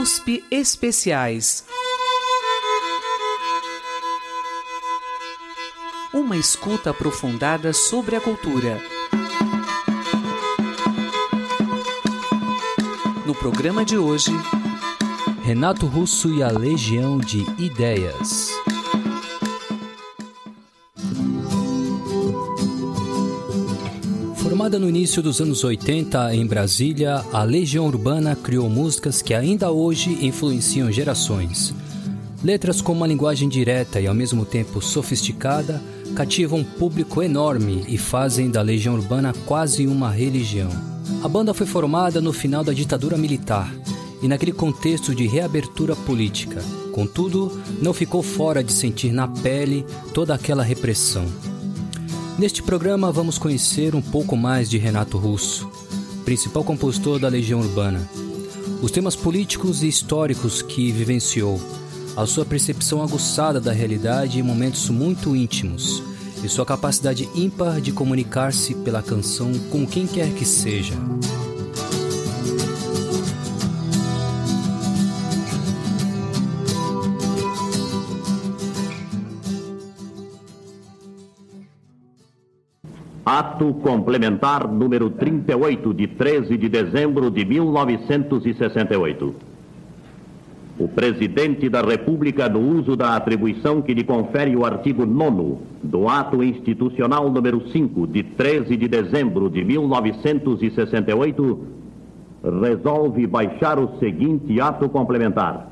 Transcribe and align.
USP 0.00 0.42
Especiais. 0.50 1.62
Uma 6.10 6.38
escuta 6.38 6.88
aprofundada 6.88 7.74
sobre 7.74 8.16
a 8.16 8.20
cultura. 8.20 8.80
No 13.26 13.34
programa 13.34 13.84
de 13.84 13.98
hoje, 13.98 14.32
Renato 15.42 15.84
Russo 15.84 16.32
e 16.32 16.42
a 16.42 16.50
Legião 16.50 17.18
de 17.18 17.44
Ideias. 17.58 18.59
Formada 24.70 24.86
no 24.86 24.96
início 24.96 25.20
dos 25.20 25.40
anos 25.40 25.64
80 25.64 26.32
em 26.32 26.46
Brasília, 26.46 27.24
a 27.32 27.42
Legião 27.42 27.88
Urbana 27.88 28.36
criou 28.36 28.70
músicas 28.70 29.20
que 29.20 29.34
ainda 29.34 29.72
hoje 29.72 30.24
influenciam 30.24 30.92
gerações. 30.92 31.74
Letras 32.40 32.80
com 32.80 32.92
uma 32.92 33.08
linguagem 33.08 33.48
direta 33.48 34.00
e 34.00 34.06
ao 34.06 34.14
mesmo 34.14 34.44
tempo 34.44 34.80
sofisticada 34.80 35.82
cativam 36.14 36.60
um 36.60 36.64
público 36.64 37.20
enorme 37.20 37.84
e 37.88 37.98
fazem 37.98 38.48
da 38.48 38.62
Legião 38.62 38.94
Urbana 38.94 39.34
quase 39.44 39.88
uma 39.88 40.08
religião. 40.08 40.70
A 41.20 41.26
banda 41.26 41.52
foi 41.52 41.66
formada 41.66 42.20
no 42.20 42.32
final 42.32 42.62
da 42.62 42.72
ditadura 42.72 43.16
militar 43.16 43.74
e 44.22 44.28
naquele 44.28 44.52
contexto 44.52 45.12
de 45.12 45.26
reabertura 45.26 45.96
política. 45.96 46.62
Contudo, 46.92 47.60
não 47.82 47.92
ficou 47.92 48.22
fora 48.22 48.62
de 48.62 48.72
sentir 48.72 49.10
na 49.10 49.26
pele 49.26 49.84
toda 50.14 50.32
aquela 50.32 50.62
repressão. 50.62 51.26
Neste 52.40 52.62
programa 52.62 53.12
vamos 53.12 53.36
conhecer 53.36 53.94
um 53.94 54.00
pouco 54.00 54.34
mais 54.34 54.70
de 54.70 54.78
Renato 54.78 55.18
Russo, 55.18 55.70
principal 56.24 56.64
compositor 56.64 57.18
da 57.18 57.28
Legião 57.28 57.60
Urbana, 57.60 58.08
os 58.80 58.90
temas 58.90 59.14
políticos 59.14 59.82
e 59.82 59.88
históricos 59.88 60.62
que 60.62 60.90
vivenciou, 60.90 61.60
a 62.16 62.24
sua 62.24 62.46
percepção 62.46 63.02
aguçada 63.02 63.60
da 63.60 63.72
realidade 63.72 64.40
em 64.40 64.42
momentos 64.42 64.88
muito 64.88 65.36
íntimos 65.36 66.02
e 66.42 66.48
sua 66.48 66.64
capacidade 66.64 67.28
ímpar 67.34 67.78
de 67.78 67.92
comunicar-se 67.92 68.74
pela 68.76 69.02
canção 69.02 69.52
com 69.70 69.86
quem 69.86 70.06
quer 70.06 70.32
que 70.32 70.46
seja. 70.46 70.94
Ato 83.60 83.74
complementar 83.74 84.66
número 84.66 85.10
38, 85.10 85.92
de 85.92 86.06
13 86.06 86.56
de 86.56 86.66
dezembro 86.66 87.30
de 87.30 87.44
1968. 87.44 89.34
O 90.78 90.88
Presidente 90.88 91.68
da 91.68 91.82
República, 91.82 92.48
no 92.48 92.58
uso 92.58 92.96
da 92.96 93.14
atribuição 93.14 93.82
que 93.82 93.92
lhe 93.92 94.02
confere 94.02 94.56
o 94.56 94.64
artigo 94.64 95.04
9 95.04 95.58
do 95.82 96.08
Ato 96.08 96.42
Institucional 96.42 97.30
número 97.30 97.68
5, 97.68 98.06
de 98.06 98.22
13 98.22 98.78
de 98.78 98.88
dezembro 98.88 99.50
de 99.50 99.62
1968, 99.62 101.58
resolve 102.62 103.26
baixar 103.26 103.78
o 103.78 103.98
seguinte 103.98 104.58
ato 104.58 104.88
complementar. 104.88 105.68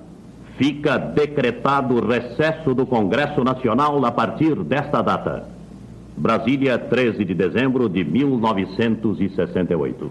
Fica 0.58 0.98
decretado 0.98 1.94
o 1.94 2.06
recesso 2.06 2.74
do 2.74 2.84
Congresso 2.84 3.42
Nacional 3.42 4.04
a 4.04 4.12
partir 4.12 4.56
desta 4.56 5.00
data. 5.00 5.56
Brasília, 6.18 6.76
13 6.76 7.24
de 7.24 7.32
dezembro 7.32 7.88
de 7.88 8.04
1968. 8.04 10.10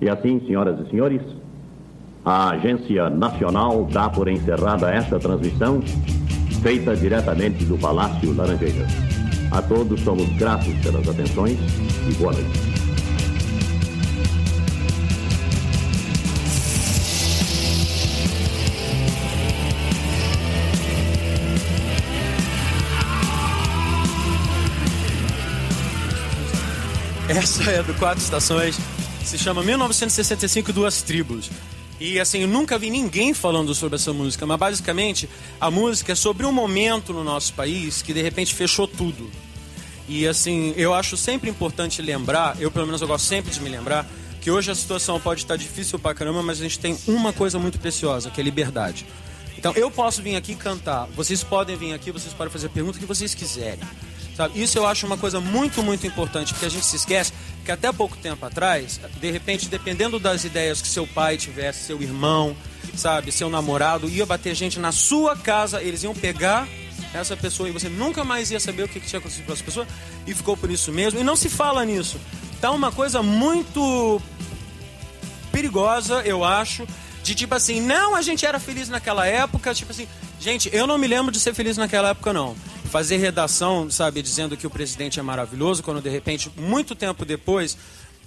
E 0.00 0.08
assim, 0.08 0.40
senhoras 0.46 0.80
e 0.80 0.88
senhores, 0.90 1.20
a 2.24 2.52
Agência 2.52 3.10
Nacional 3.10 3.86
dá 3.92 4.08
por 4.08 4.28
encerrada 4.28 4.90
esta 4.90 5.18
transmissão, 5.18 5.82
feita 6.62 6.96
diretamente 6.96 7.66
do 7.66 7.76
Palácio 7.76 8.34
Laranjeiras. 8.34 8.90
A 9.50 9.60
todos 9.60 10.00
somos 10.00 10.26
gratos 10.38 10.72
pelas 10.82 11.06
atenções 11.06 11.58
e 12.08 12.14
boa 12.14 12.32
noite. 12.32 12.83
Essa 27.28 27.62
é 27.70 27.82
do 27.82 27.94
Quatro 27.94 28.22
Estações. 28.22 28.76
Se 29.24 29.38
chama 29.38 29.62
1965 29.62 30.74
Duas 30.74 31.00
Tribos. 31.00 31.50
E 31.98 32.20
assim, 32.20 32.40
eu 32.40 32.48
nunca 32.48 32.78
vi 32.78 32.90
ninguém 32.90 33.32
falando 33.32 33.74
sobre 33.74 33.96
essa 33.96 34.12
música, 34.12 34.44
mas 34.44 34.58
basicamente 34.58 35.28
a 35.58 35.70
música 35.70 36.12
é 36.12 36.14
sobre 36.14 36.44
um 36.44 36.52
momento 36.52 37.14
no 37.14 37.24
nosso 37.24 37.54
país 37.54 38.02
que 38.02 38.12
de 38.12 38.20
repente 38.20 38.54
fechou 38.54 38.86
tudo. 38.86 39.30
E 40.06 40.26
assim, 40.26 40.74
eu 40.76 40.92
acho 40.92 41.16
sempre 41.16 41.48
importante 41.48 42.02
lembrar, 42.02 42.60
eu 42.60 42.70
pelo 42.70 42.84
menos 42.84 43.00
eu 43.00 43.08
gosto 43.08 43.24
sempre 43.24 43.50
de 43.50 43.60
me 43.60 43.70
lembrar, 43.70 44.06
que 44.42 44.50
hoje 44.50 44.70
a 44.70 44.74
situação 44.74 45.18
pode 45.18 45.40
estar 45.40 45.56
difícil 45.56 45.98
pra 45.98 46.12
caramba, 46.12 46.42
mas 46.42 46.60
a 46.60 46.62
gente 46.62 46.78
tem 46.78 46.98
uma 47.06 47.32
coisa 47.32 47.58
muito 47.58 47.78
preciosa, 47.78 48.28
que 48.28 48.38
é 48.38 48.44
liberdade. 48.44 49.06
Então 49.56 49.72
eu 49.72 49.90
posso 49.90 50.20
vir 50.20 50.36
aqui 50.36 50.54
cantar, 50.54 51.06
vocês 51.16 51.42
podem 51.42 51.74
vir 51.74 51.94
aqui, 51.94 52.10
vocês 52.10 52.34
podem 52.34 52.52
fazer 52.52 52.66
a 52.66 52.70
pergunta 52.70 52.98
que 52.98 53.06
vocês 53.06 53.34
quiserem. 53.34 53.80
Sabe? 54.36 54.60
Isso 54.60 54.76
eu 54.76 54.86
acho 54.86 55.06
uma 55.06 55.16
coisa 55.16 55.40
muito, 55.40 55.82
muito 55.82 56.06
importante, 56.06 56.52
porque 56.52 56.66
a 56.66 56.68
gente 56.70 56.84
se 56.84 56.96
esquece 56.96 57.32
que 57.64 57.70
até 57.70 57.90
pouco 57.92 58.16
tempo 58.16 58.44
atrás, 58.44 59.00
de 59.20 59.30
repente, 59.30 59.68
dependendo 59.68 60.18
das 60.18 60.44
ideias 60.44 60.82
que 60.82 60.88
seu 60.88 61.06
pai 61.06 61.36
tivesse, 61.36 61.84
seu 61.84 62.02
irmão, 62.02 62.56
sabe, 62.96 63.30
seu 63.32 63.48
namorado, 63.48 64.08
ia 64.08 64.26
bater 64.26 64.54
gente 64.54 64.78
na 64.78 64.92
sua 64.92 65.36
casa, 65.36 65.82
eles 65.82 66.02
iam 66.02 66.14
pegar 66.14 66.68
essa 67.14 67.36
pessoa 67.36 67.68
e 67.68 67.72
você 67.72 67.88
nunca 67.88 68.24
mais 68.24 68.50
ia 68.50 68.58
saber 68.58 68.82
o 68.82 68.88
que 68.88 69.00
tinha 69.00 69.18
acontecido 69.18 69.46
com 69.46 69.52
essa 69.52 69.64
pessoa 69.64 69.86
e 70.26 70.34
ficou 70.34 70.56
por 70.56 70.70
isso 70.70 70.90
mesmo. 70.90 71.20
E 71.20 71.22
não 71.22 71.36
se 71.36 71.48
fala 71.48 71.84
nisso. 71.84 72.20
Tá 72.60 72.70
uma 72.72 72.90
coisa 72.90 73.22
muito 73.22 74.20
perigosa, 75.52 76.22
eu 76.22 76.42
acho, 76.42 76.86
de 77.22 77.34
tipo 77.34 77.54
assim, 77.54 77.80
não, 77.80 78.16
a 78.16 78.22
gente 78.22 78.44
era 78.44 78.58
feliz 78.58 78.88
naquela 78.88 79.26
época, 79.26 79.72
tipo 79.72 79.92
assim, 79.92 80.08
gente, 80.44 80.68
eu 80.74 80.86
não 80.86 80.98
me 80.98 81.06
lembro 81.06 81.32
de 81.32 81.40
ser 81.40 81.54
feliz 81.54 81.78
naquela 81.78 82.10
época, 82.10 82.30
não 82.30 82.54
fazer 82.90 83.16
redação, 83.16 83.90
sabe, 83.90 84.22
dizendo 84.22 84.56
que 84.56 84.68
o 84.68 84.70
presidente 84.70 85.18
é 85.18 85.22
maravilhoso, 85.22 85.82
quando 85.82 86.00
de 86.00 86.08
repente, 86.08 86.48
muito 86.56 86.94
tempo 86.94 87.24
depois, 87.24 87.76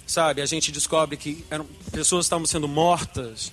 sabe, 0.06 0.42
a 0.42 0.46
gente 0.46 0.70
descobre 0.70 1.16
que 1.16 1.42
eram, 1.48 1.64
pessoas 1.90 2.26
estavam 2.26 2.44
sendo 2.44 2.68
mortas, 2.68 3.50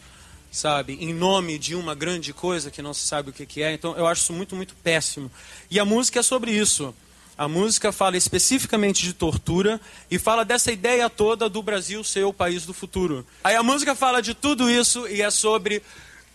sabe, 0.52 0.98
em 1.00 1.14
nome 1.14 1.58
de 1.58 1.74
uma 1.74 1.96
grande 1.96 2.34
coisa 2.34 2.70
que 2.70 2.82
não 2.82 2.94
se 2.94 3.08
sabe 3.08 3.30
o 3.30 3.34
que, 3.34 3.46
que 3.46 3.62
é. 3.62 3.72
Então, 3.72 3.96
eu 3.96 4.06
acho 4.06 4.24
isso 4.24 4.34
muito, 4.34 4.58
muito 4.58 4.76
péssimo. 4.84 5.32
E 5.72 5.80
a 5.80 5.86
música 5.86 6.20
é 6.20 6.24
sobre 6.24 6.52
isso. 6.52 6.94
A 7.38 7.48
música 7.48 7.94
fala 7.94 8.18
especificamente 8.18 9.04
de 9.04 9.14
tortura 9.14 9.80
e 10.12 10.20
fala 10.20 10.44
dessa 10.44 10.72
ideia 10.72 11.10
toda 11.10 11.48
do 11.48 11.62
Brasil 11.62 12.04
ser 12.04 12.26
o 12.26 12.34
país 12.34 12.66
do 12.66 12.74
futuro. 12.74 13.26
Aí 13.42 13.56
a 13.56 13.64
música 13.64 13.96
fala 13.96 14.22
de 14.22 14.34
tudo 14.34 14.70
isso 14.70 15.08
e 15.08 15.22
é 15.22 15.30
sobre 15.30 15.82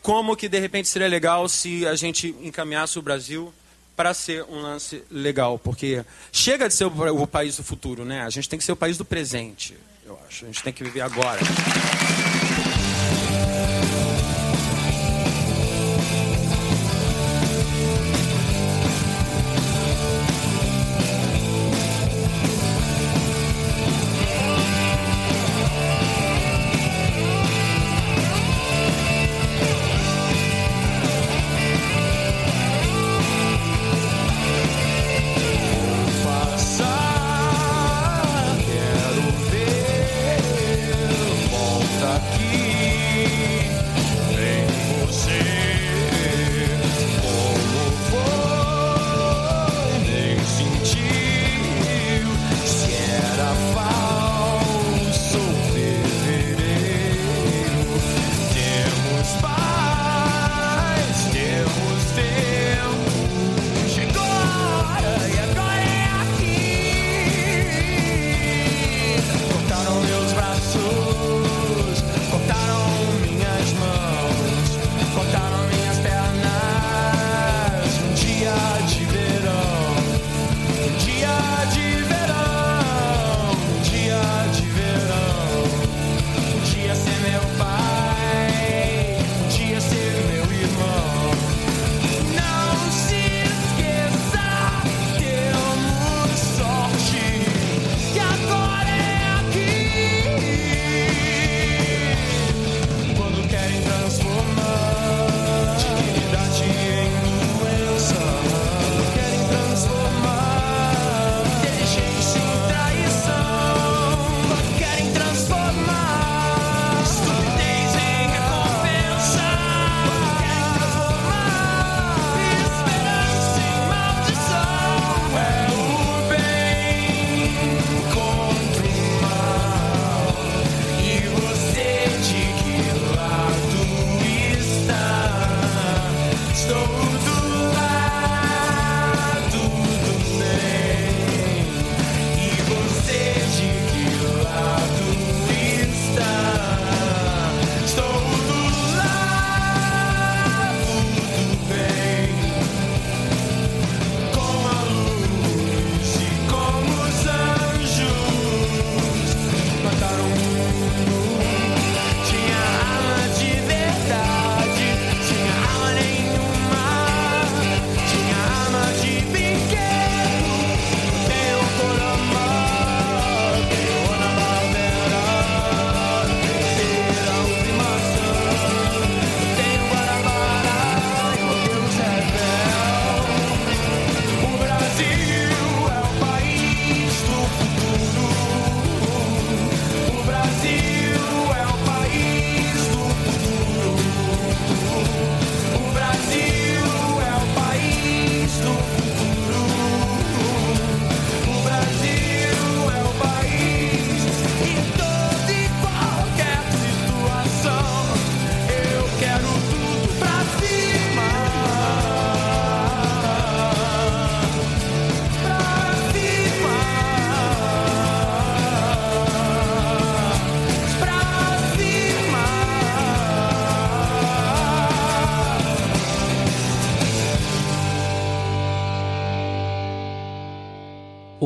como 0.03 0.37
que 0.37 0.49
de 0.49 0.59
repente 0.59 0.89
seria 0.89 1.09
legal 1.09 1.49
se 1.49 1.87
a 1.87 1.95
gente 1.95 2.35
encaminhasse 2.43 2.99
o 2.99 3.03
Brasil 3.03 3.53
para 3.97 4.15
ser 4.15 4.45
um 4.45 4.63
lance 4.63 5.03
legal, 5.11 5.59
porque 5.59 6.03
chega 6.33 6.69
de 6.69 6.75
ser 6.75 6.87
o, 6.87 7.27
país 7.27 7.59
do 7.59 7.63
futuro, 7.63 8.05
né? 8.05 8.23
A 8.23 8.31
gente 8.31 8.49
tem 8.49 8.59
que 8.59 8.65
ser 8.65 8.73
o 8.73 8.77
país 8.77 8.97
do 8.97 9.05
presente, 9.05 9.77
eu 10.07 10.19
acho. 10.27 10.45
A 10.45 10.49
gente 10.49 10.63
tem 10.63 10.73
que 10.73 10.83
viver 10.83 11.03
agora. 11.03 11.39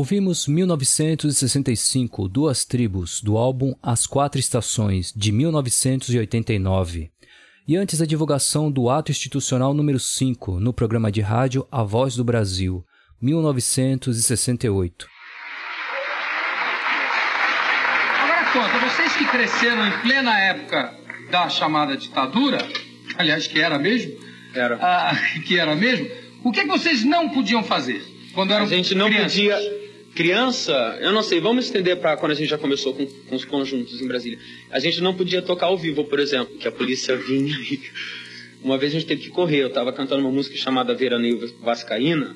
Ouvimos 0.04 0.46
1965, 0.46 2.28
Duas 2.28 2.66
Tribos, 2.66 3.22
do 3.22 3.38
álbum 3.38 3.72
As 3.82 4.06
Quatro 4.06 4.38
Estações, 4.38 5.10
de 5.16 5.32
1989. 5.32 7.10
E 7.66 7.74
antes 7.74 8.02
a 8.02 8.06
divulgação 8.06 8.70
do 8.70 8.90
Ato 8.90 9.10
Institucional 9.10 9.72
número 9.72 9.98
5, 9.98 10.60
no 10.60 10.74
programa 10.74 11.10
de 11.10 11.22
rádio 11.22 11.66
A 11.72 11.82
Voz 11.82 12.16
do 12.16 12.22
Brasil, 12.22 12.84
1968. 13.18 15.08
Agora 18.22 18.44
conta, 18.52 18.86
vocês 18.86 19.16
que 19.16 19.24
cresceram 19.24 19.88
em 19.88 20.00
plena 20.02 20.38
época 20.38 20.94
da 21.30 21.48
chamada 21.48 21.96
ditadura, 21.96 22.58
aliás, 23.16 23.46
que 23.46 23.58
era 23.58 23.78
mesmo, 23.78 24.12
era. 24.54 24.78
Ah, 24.82 25.16
que 25.46 25.58
era 25.58 25.74
mesmo, 25.74 26.06
o 26.44 26.52
que, 26.52 26.60
é 26.60 26.64
que 26.64 26.68
vocês 26.68 27.02
não 27.02 27.30
podiam 27.30 27.64
fazer 27.64 28.04
quando 28.34 28.52
eram 28.52 28.66
A 28.66 28.68
gente 28.68 28.94
não 28.94 29.06
crianças? 29.06 29.32
podia. 29.32 29.84
Criança, 30.14 30.98
eu 31.00 31.12
não 31.12 31.22
sei, 31.22 31.40
vamos 31.40 31.66
estender 31.66 31.96
para 31.96 32.16
quando 32.16 32.32
a 32.32 32.34
gente 32.34 32.48
já 32.48 32.58
começou 32.58 32.94
com, 32.94 33.04
com 33.04 33.34
os 33.34 33.44
conjuntos 33.44 34.00
em 34.00 34.06
Brasília. 34.06 34.38
A 34.70 34.78
gente 34.78 35.00
não 35.00 35.14
podia 35.14 35.42
tocar 35.42 35.66
ao 35.66 35.76
vivo, 35.76 36.04
por 36.04 36.20
exemplo, 36.20 36.56
que 36.56 36.68
a 36.68 36.72
polícia 36.72 37.16
vinha 37.16 37.54
e. 37.70 37.80
Uma 38.62 38.78
vez 38.78 38.92
a 38.92 38.98
gente 38.98 39.06
teve 39.06 39.20
que 39.20 39.28
correr, 39.28 39.58
eu 39.58 39.68
estava 39.68 39.92
cantando 39.92 40.22
uma 40.22 40.30
música 40.30 40.56
chamada 40.56 40.94
Veraneio 40.94 41.38
Vascaína, 41.60 42.34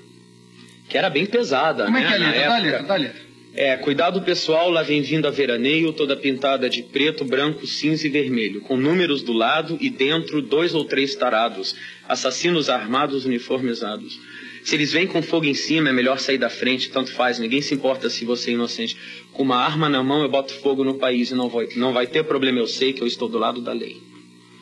que 0.87 0.99
era 0.99 1.09
bem 1.09 1.25
pesada, 1.25 1.87
Como 1.87 1.97
é 1.97 2.03
né? 2.03 2.07
que 2.07 2.15
é 2.15 2.19
letra? 2.19 2.41
Dá 2.41 2.55
a 2.55 2.59
letra, 2.59 2.83
dá 2.83 2.95
a 2.95 2.97
letra. 2.99 3.29
É, 3.55 3.77
cuidado 3.77 4.21
pessoal, 4.23 4.71
lá 4.71 4.83
vem 4.83 5.01
vindo 5.01 5.27
a 5.27 5.31
veraneio, 5.31 5.93
toda 5.93 6.15
pintada 6.15 6.69
de 6.69 6.83
preto, 6.83 7.25
branco, 7.25 7.67
cinza 7.67 8.07
e 8.07 8.11
vermelho, 8.11 8.61
com 8.61 8.77
números 8.77 9.23
do 9.23 9.33
lado 9.33 9.79
e 9.81 9.89
dentro 9.89 10.43
dois 10.43 10.75
ou 10.75 10.85
três 10.85 11.15
tarados, 11.15 11.75
assassinos 12.07 12.69
armados 12.69 13.25
uniformizados. 13.25 14.21
Se 14.69 14.75
eles 14.75 14.93
vêm 14.93 15.07
com 15.07 15.23
fogo 15.23 15.47
em 15.47 15.55
cima, 15.55 15.89
é 15.89 15.93
melhor 15.95 16.19
sair 16.19 16.37
da 16.37 16.51
frente, 16.51 16.91
tanto 16.91 17.11
faz, 17.15 17.39
ninguém 17.39 17.63
se 17.63 17.73
importa 17.73 18.11
se 18.11 18.27
você 18.27 18.51
é 18.51 18.53
inocente. 18.53 18.99
Com 19.33 19.43
uma 19.43 19.57
arma 19.57 19.89
na 19.89 20.03
mão, 20.03 20.21
eu 20.21 20.29
boto 20.29 20.53
fogo 20.53 20.85
no 20.85 20.97
país 20.97 21.31
e 21.31 21.35
não 21.35 21.49
vai, 21.49 21.69
não 21.75 21.95
vai 21.95 22.07
ter 22.07 22.23
problema, 22.23 22.59
eu 22.59 22.67
sei 22.67 22.93
que 22.93 23.01
eu 23.01 23.07
estou 23.07 23.31
do 23.31 23.39
lado 23.39 23.63
da 23.63 23.73
lei. 23.73 23.97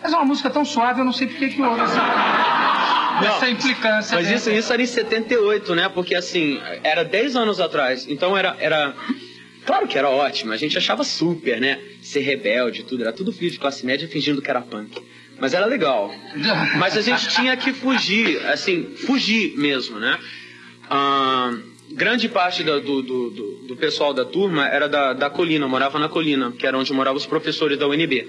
Mas 0.01 0.13
é 0.13 0.17
uma 0.17 0.25
música 0.25 0.49
tão 0.49 0.65
suave, 0.65 1.01
eu 1.01 1.05
não 1.05 1.13
sei 1.13 1.27
por 1.27 1.39
que 1.39 1.49
que 1.49 1.61
houve 1.61 1.81
essa, 1.81 3.19
essa 3.27 3.51
implicância. 3.51 4.15
Mas 4.17 4.31
isso, 4.31 4.49
isso 4.49 4.73
era 4.73 4.81
em 4.81 4.87
78, 4.87 5.75
né? 5.75 5.89
Porque 5.89 6.15
assim, 6.15 6.61
era 6.85 7.03
10 7.03 7.35
anos 7.35 7.59
atrás. 7.59 8.07
Então 8.09 8.37
era, 8.37 8.57
era. 8.61 8.95
Claro 9.65 9.89
que 9.89 9.99
era 9.99 10.09
ótimo, 10.09 10.53
a 10.53 10.57
gente 10.57 10.79
achava 10.79 11.03
super, 11.03 11.61
né? 11.61 11.81
Ser 12.01 12.21
rebelde, 12.21 12.85
tudo. 12.85 13.03
Era 13.03 13.13
tudo 13.13 13.33
filho 13.33 13.51
de 13.51 13.59
classe 13.59 13.85
média 13.85 14.07
fingindo 14.07 14.41
que 14.41 14.49
era 14.49 14.61
punk. 14.61 15.03
Mas 15.39 15.53
era 15.55 15.67
legal. 15.67 16.15
Mas 16.79 16.97
a 16.97 17.01
gente 17.03 17.29
tinha 17.29 17.57
que 17.57 17.73
fugir, 17.73 18.45
assim, 18.47 18.95
fugir 19.07 19.57
mesmo, 19.57 19.99
né? 19.99 20.19
Ah, 20.89 21.55
grande 21.93 22.29
parte 22.29 22.63
do, 22.63 22.81
do, 22.81 23.03
do, 23.03 23.31
do 23.69 23.77
pessoal 23.77 24.15
da 24.15 24.25
turma 24.25 24.67
era 24.67 24.89
da, 24.89 25.13
da 25.13 25.29
colina, 25.31 25.67
morava 25.69 25.99
na 25.99 26.09
colina, 26.09 26.53
que 26.53 26.67
era 26.67 26.79
onde 26.79 26.93
moravam 26.93 27.17
os 27.19 27.27
professores 27.27 27.79
da 27.79 27.87
UNB. 27.87 28.29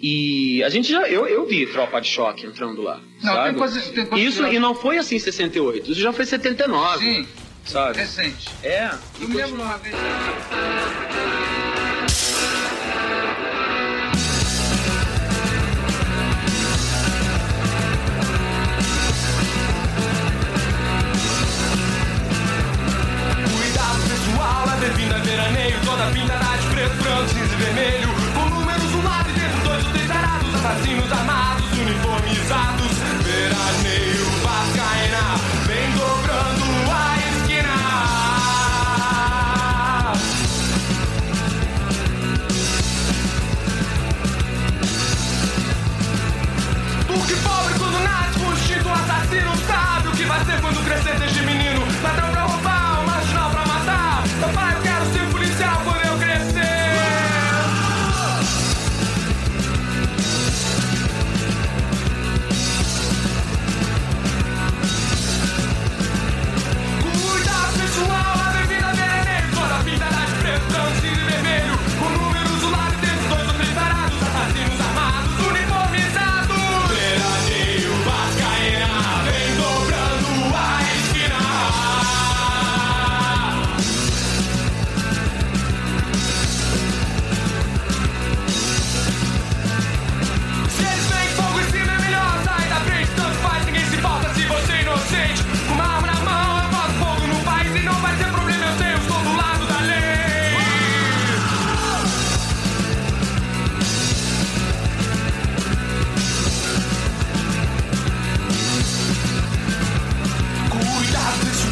E 0.00 0.62
a 0.64 0.68
gente 0.68 0.90
já. 0.90 1.02
Eu, 1.08 1.26
eu 1.28 1.46
vi 1.46 1.64
tropa 1.66 2.00
de 2.00 2.08
choque 2.08 2.44
entrando 2.44 2.82
lá. 2.82 3.00
Não, 3.22 3.34
sabe? 3.34 3.50
tem 3.50 3.58
coisas- 3.58 3.88
tem 3.90 4.06
coisas 4.06 4.34
Isso, 4.34 4.46
e 4.46 4.58
não 4.58 4.74
foi 4.74 4.98
assim 4.98 5.14
em 5.16 5.20
68, 5.20 5.92
isso 5.92 6.00
já 6.00 6.12
foi 6.12 6.26
79. 6.26 6.98
Sim, 7.04 7.26
Sabe? 7.64 7.98
recente. 7.98 8.48
É. 8.64 8.90
Eu 9.20 9.28
me 9.28 9.36
lembro 9.36 9.62
uma 9.62 9.78
vez. 9.78 9.94
Branco, 27.62 27.78
cinza 27.80 28.01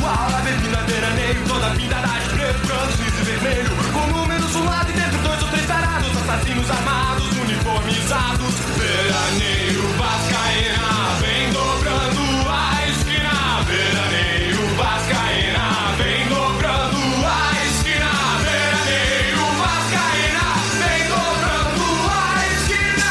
A 0.06 0.40
bebida 0.42 0.82
veraneio 0.84 1.44
Toda 1.46 1.70
pintada 1.76 2.18
de 2.18 2.28
preto, 2.30 2.66
branco, 2.66 2.92
cinza 2.96 3.20
e 3.20 3.24
vermelho. 3.24 3.70
Com 3.92 4.06
números 4.18 4.54
um 4.56 4.64
lado 4.64 4.90
e 4.90 4.94
dentro 4.94 5.18
dois 5.22 5.42
ou 5.42 5.48
três 5.48 5.66
tarados 5.66 6.10
Assassinos 6.16 6.70
armados, 6.70 7.30
uniformizados. 7.36 8.54
Veraneio, 8.78 9.82
Vascaína 9.98 11.20
Vem 11.20 11.52
dobrando 11.52 12.20
a 12.48 12.88
esquina. 12.88 13.62
Veraneio, 13.66 14.76
Vascaína 14.76 15.66
Vem 15.98 16.28
dobrando 16.28 17.00
a 17.26 17.52
esquina. 17.66 18.10
Veraneio, 18.42 19.42
Vascaína 19.58 20.46
Vem 20.80 21.02
dobrando 21.08 21.86
a 22.10 22.46
esquina. 22.54 23.10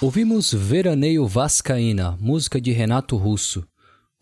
Ouvimos 0.00 0.52
Veraneio 0.52 1.26
Vascaína, 1.26 2.16
música 2.20 2.60
de 2.60 2.72
Renato 2.72 3.16
Russo, 3.16 3.64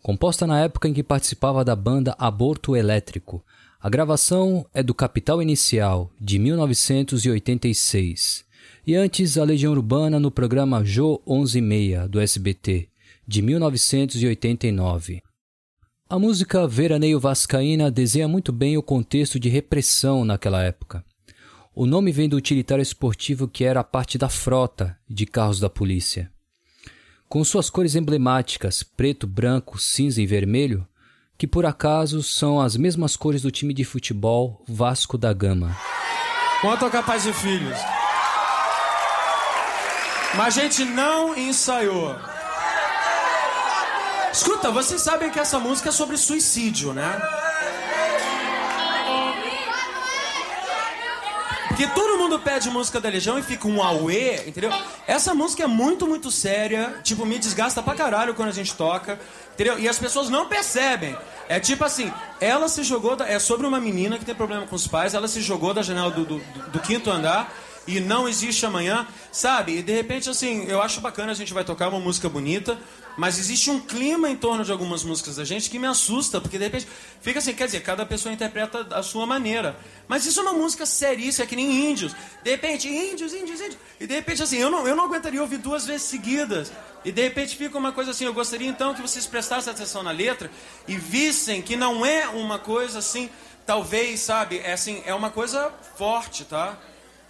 composta 0.05 0.45
na 0.45 0.61
época 0.61 0.87
em 0.87 0.93
que 0.93 1.01
participava 1.01 1.65
da 1.65 1.75
banda 1.75 2.15
Aborto 2.19 2.75
Elétrico. 2.75 3.43
A 3.81 3.89
gravação 3.89 4.63
é 4.71 4.83
do 4.83 4.93
Capital 4.93 5.41
Inicial, 5.41 6.11
de 6.21 6.37
1986. 6.37 8.45
E 8.85 8.95
antes, 8.95 9.35
a 9.35 9.43
Legião 9.43 9.73
Urbana 9.73 10.19
no 10.19 10.29
programa 10.29 10.85
Jô 10.85 11.19
11:30 11.25 12.07
do 12.07 12.21
SBT, 12.21 12.87
de 13.27 13.41
1989. 13.41 15.23
A 16.07 16.19
música 16.19 16.67
Veraneio 16.67 17.19
Vascaína 17.19 17.89
desenha 17.89 18.27
muito 18.27 18.51
bem 18.51 18.77
o 18.77 18.83
contexto 18.83 19.39
de 19.39 19.49
repressão 19.49 20.23
naquela 20.23 20.61
época. 20.61 21.03
O 21.73 21.87
nome 21.87 22.11
vem 22.11 22.29
do 22.29 22.37
utilitário 22.37 22.83
esportivo 22.83 23.47
que 23.47 23.63
era 23.63 23.79
a 23.79 23.83
parte 23.83 24.19
da 24.19 24.29
frota 24.29 24.95
de 25.09 25.25
carros 25.25 25.59
da 25.59 25.67
polícia. 25.67 26.29
Com 27.35 27.43
suas 27.43 27.69
cores 27.69 27.95
emblemáticas, 27.95 28.81
preto, 28.81 29.27
branco, 29.27 29.77
cinza 29.77 30.21
e 30.21 30.25
vermelho, 30.25 30.87
que 31.37 31.45
por 31.45 31.65
acaso 31.65 32.23
são 32.23 32.61
as 32.61 32.77
mesmas 32.77 33.17
cores 33.17 33.41
do 33.41 33.51
time 33.51 33.73
de 33.73 33.83
futebol 33.83 34.63
Vasco 34.65 35.17
da 35.17 35.33
Gama. 35.33 35.75
Quanto 36.61 36.85
ao 36.85 36.89
capaz 36.89 37.23
de 37.23 37.33
filhos. 37.33 37.77
Mas 40.37 40.57
a 40.57 40.61
gente 40.61 40.85
não 40.85 41.37
ensaiou. 41.37 42.15
Escuta, 44.31 44.71
vocês 44.71 45.01
sabem 45.01 45.29
que 45.29 45.37
essa 45.37 45.59
música 45.59 45.89
é 45.89 45.91
sobre 45.91 46.15
suicídio, 46.15 46.93
né? 46.93 47.21
Porque 51.75 51.87
todo 51.87 52.17
mundo 52.17 52.39
pede 52.39 52.69
música 52.69 53.01
da 53.01 53.09
Legião 53.09 53.37
e 53.37 53.43
fica 53.43 53.67
um 53.67 53.83
auê, 53.83 54.47
entendeu? 54.47 54.71
Essa 55.05 55.33
música 55.33 55.63
é 55.63 55.67
muito, 55.67 56.07
muito 56.07 56.31
séria. 56.31 57.01
Tipo, 57.03 57.25
me 57.25 57.37
desgasta 57.37 57.83
pra 57.83 57.93
caralho 57.93 58.33
quando 58.33 58.47
a 58.47 58.53
gente 58.53 58.73
toca, 58.73 59.19
entendeu? 59.53 59.77
E 59.77 59.89
as 59.89 59.99
pessoas 59.99 60.29
não 60.29 60.47
percebem. 60.47 61.17
É 61.49 61.59
tipo 61.59 61.83
assim, 61.83 62.13
ela 62.39 62.69
se 62.69 62.81
jogou. 62.81 63.17
Da, 63.17 63.27
é 63.27 63.37
sobre 63.39 63.67
uma 63.67 63.77
menina 63.77 64.17
que 64.17 64.23
tem 64.23 64.33
problema 64.33 64.65
com 64.65 64.73
os 64.73 64.87
pais, 64.87 65.13
ela 65.13 65.27
se 65.27 65.41
jogou 65.41 65.73
da 65.73 65.81
janela 65.81 66.09
do, 66.11 66.23
do, 66.23 66.37
do 66.71 66.79
quinto 66.79 67.11
andar 67.11 67.53
e 67.85 67.99
não 67.99 68.25
existe 68.25 68.65
amanhã, 68.65 69.05
sabe? 69.29 69.77
E 69.77 69.83
de 69.83 69.91
repente, 69.91 70.29
assim, 70.29 70.63
eu 70.69 70.81
acho 70.81 71.01
bacana 71.01 71.33
a 71.33 71.35
gente 71.35 71.53
vai 71.53 71.65
tocar 71.65 71.89
uma 71.89 71.99
música 71.99 72.29
bonita, 72.29 72.77
mas 73.17 73.39
existe 73.39 73.69
um 73.69 73.79
clima 73.79 74.29
em 74.29 74.35
torno 74.35 74.63
de 74.63 74.71
algumas 74.71 75.03
músicas 75.03 75.37
da 75.37 75.43
gente 75.43 75.69
que 75.69 75.79
me 75.79 75.87
assusta, 75.87 76.41
porque 76.41 76.57
de 76.57 76.65
repente 76.65 76.87
fica 77.21 77.39
assim, 77.39 77.53
quer 77.53 77.65
dizer, 77.65 77.81
cada 77.81 78.05
pessoa 78.05 78.33
interpreta 78.33 78.87
a 78.91 79.01
sua 79.01 79.25
maneira. 79.25 79.77
Mas 80.07 80.25
isso 80.25 80.39
é 80.39 80.43
uma 80.43 80.53
música 80.53 80.85
seríssima, 80.85 81.45
é 81.45 81.47
que 81.47 81.55
nem 81.55 81.89
índios. 81.91 82.13
De 82.43 82.51
repente, 82.51 82.87
índios, 82.87 83.33
índios, 83.33 83.61
índios. 83.61 83.77
E 83.99 84.05
de 84.05 84.13
repente, 84.13 84.43
assim, 84.43 84.57
eu 84.57 84.69
não, 84.69 84.87
eu 84.87 84.95
não 84.95 85.05
aguentaria 85.05 85.41
ouvir 85.41 85.57
duas 85.57 85.85
vezes 85.85 86.07
seguidas. 86.07 86.71
E 87.05 87.11
de 87.11 87.21
repente 87.21 87.55
fica 87.55 87.77
uma 87.77 87.91
coisa 87.91 88.11
assim, 88.11 88.25
eu 88.25 88.33
gostaria 88.33 88.67
então 88.67 88.93
que 88.95 89.01
vocês 89.01 89.27
prestassem 89.27 89.71
atenção 89.71 90.01
na 90.01 90.11
letra 90.11 90.49
e 90.87 90.97
vissem 90.97 91.61
que 91.61 91.75
não 91.75 92.03
é 92.03 92.27
uma 92.27 92.57
coisa 92.57 92.97
assim, 92.97 93.29
talvez, 93.65 94.21
sabe, 94.21 94.57
é 94.57 94.73
assim, 94.73 95.03
é 95.05 95.13
uma 95.13 95.29
coisa 95.29 95.71
forte, 95.95 96.45
tá? 96.45 96.75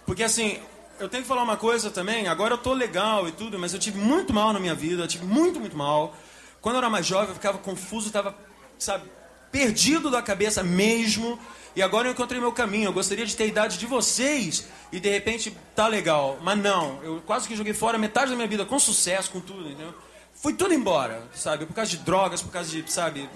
Porque 0.06 0.22
assim, 0.22 0.58
eu 0.98 1.08
tenho 1.08 1.22
que 1.22 1.28
falar 1.28 1.42
uma 1.42 1.56
coisa 1.56 1.90
também, 1.90 2.28
agora 2.28 2.54
eu 2.54 2.58
tô 2.58 2.72
legal 2.72 3.28
e 3.28 3.32
tudo, 3.32 3.58
mas 3.58 3.72
eu 3.72 3.78
tive 3.78 3.98
muito 3.98 4.32
mal 4.32 4.52
na 4.52 4.60
minha 4.60 4.74
vida, 4.74 5.02
eu 5.02 5.08
tive 5.08 5.24
muito, 5.24 5.60
muito 5.60 5.76
mal. 5.76 6.16
Quando 6.60 6.76
eu 6.76 6.78
era 6.78 6.90
mais 6.90 7.06
jovem, 7.06 7.28
eu 7.28 7.34
ficava 7.34 7.58
confuso, 7.58 8.10
tava, 8.10 8.34
sabe, 8.78 9.08
perdido 9.52 10.10
da 10.10 10.20
cabeça 10.22 10.62
mesmo. 10.62 11.38
E 11.74 11.82
agora 11.82 12.08
eu 12.08 12.12
encontrei 12.12 12.40
meu 12.40 12.52
caminho. 12.52 12.88
Eu 12.88 12.92
gostaria 12.92 13.26
de 13.26 13.36
ter 13.36 13.44
a 13.44 13.46
idade 13.46 13.78
de 13.78 13.86
vocês 13.86 14.66
e 14.90 14.98
de 14.98 15.10
repente 15.10 15.54
tá 15.74 15.86
legal. 15.86 16.38
Mas 16.42 16.58
não, 16.58 17.02
eu 17.02 17.22
quase 17.26 17.46
que 17.46 17.54
joguei 17.54 17.74
fora 17.74 17.98
metade 17.98 18.30
da 18.30 18.36
minha 18.36 18.48
vida 18.48 18.64
com 18.64 18.78
sucesso, 18.78 19.30
com 19.30 19.40
tudo, 19.40 19.68
entendeu? 19.68 19.94
Fui 20.34 20.54
tudo 20.54 20.74
embora, 20.74 21.22
sabe? 21.34 21.66
Por 21.66 21.74
causa 21.74 21.90
de 21.90 21.98
drogas, 21.98 22.42
por 22.42 22.50
causa 22.50 22.70
de, 22.70 22.90
sabe, 22.90 23.28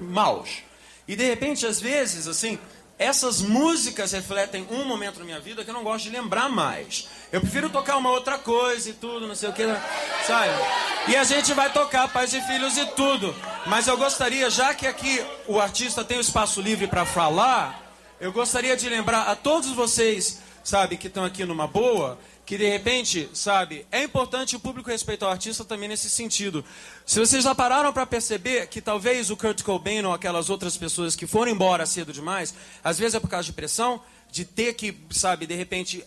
maus. 0.00 0.62
E 1.06 1.14
de 1.14 1.24
repente, 1.24 1.66
às 1.66 1.80
vezes, 1.80 2.26
assim, 2.26 2.58
essas 2.98 3.42
músicas 3.42 4.12
refletem 4.12 4.66
um 4.70 4.84
momento 4.84 5.18
na 5.18 5.24
minha 5.24 5.40
vida 5.40 5.62
que 5.62 5.70
eu 5.70 5.74
não 5.74 5.84
gosto 5.84 6.04
de 6.04 6.10
lembrar 6.10 6.48
mais. 6.48 7.08
Eu 7.30 7.40
prefiro 7.40 7.68
tocar 7.68 7.96
uma 7.96 8.10
outra 8.10 8.38
coisa 8.38 8.88
e 8.88 8.94
tudo, 8.94 9.26
não 9.26 9.34
sei 9.34 9.50
o 9.50 9.52
que, 9.52 9.64
sabe? 10.26 10.52
E 11.08 11.14
a 11.14 11.22
gente 11.22 11.52
vai 11.52 11.70
tocar 11.70 12.08
Pais 12.08 12.32
e 12.32 12.40
Filhos 12.40 12.78
e 12.78 12.86
tudo. 12.86 13.34
Mas 13.66 13.86
eu 13.86 13.98
gostaria, 13.98 14.48
já 14.48 14.72
que 14.72 14.86
aqui 14.86 15.22
o 15.46 15.60
artista 15.60 16.02
tem 16.02 16.16
o 16.16 16.22
espaço 16.22 16.60
livre 16.60 16.86
para 16.86 17.04
falar, 17.04 17.82
eu 18.18 18.32
gostaria 18.32 18.76
de 18.76 18.88
lembrar 18.88 19.24
a 19.24 19.36
todos 19.36 19.70
vocês, 19.72 20.38
sabe, 20.64 20.96
que 20.96 21.08
estão 21.08 21.24
aqui 21.24 21.44
numa 21.44 21.66
boa, 21.66 22.18
que 22.46 22.56
de 22.56 22.68
repente, 22.68 23.28
sabe, 23.34 23.84
é 23.90 24.04
importante 24.04 24.54
o 24.54 24.60
público 24.60 24.88
respeitar 24.88 25.26
o 25.26 25.30
artista 25.30 25.64
também 25.64 25.88
nesse 25.88 26.08
sentido. 26.08 26.64
Se 27.04 27.18
vocês 27.18 27.42
já 27.42 27.56
pararam 27.56 27.92
para 27.92 28.06
perceber 28.06 28.68
que 28.68 28.80
talvez 28.80 29.30
o 29.30 29.36
Kurt 29.36 29.64
Cobain 29.64 30.04
ou 30.04 30.12
aquelas 30.12 30.48
outras 30.48 30.76
pessoas 30.76 31.16
que 31.16 31.26
foram 31.26 31.50
embora 31.50 31.84
cedo 31.84 32.12
demais, 32.12 32.54
às 32.84 33.00
vezes 33.00 33.16
é 33.16 33.20
por 33.20 33.28
causa 33.28 33.46
de 33.46 33.52
pressão, 33.52 34.00
de 34.30 34.44
ter 34.44 34.74
que, 34.74 34.96
sabe, 35.10 35.44
de 35.44 35.56
repente 35.56 36.04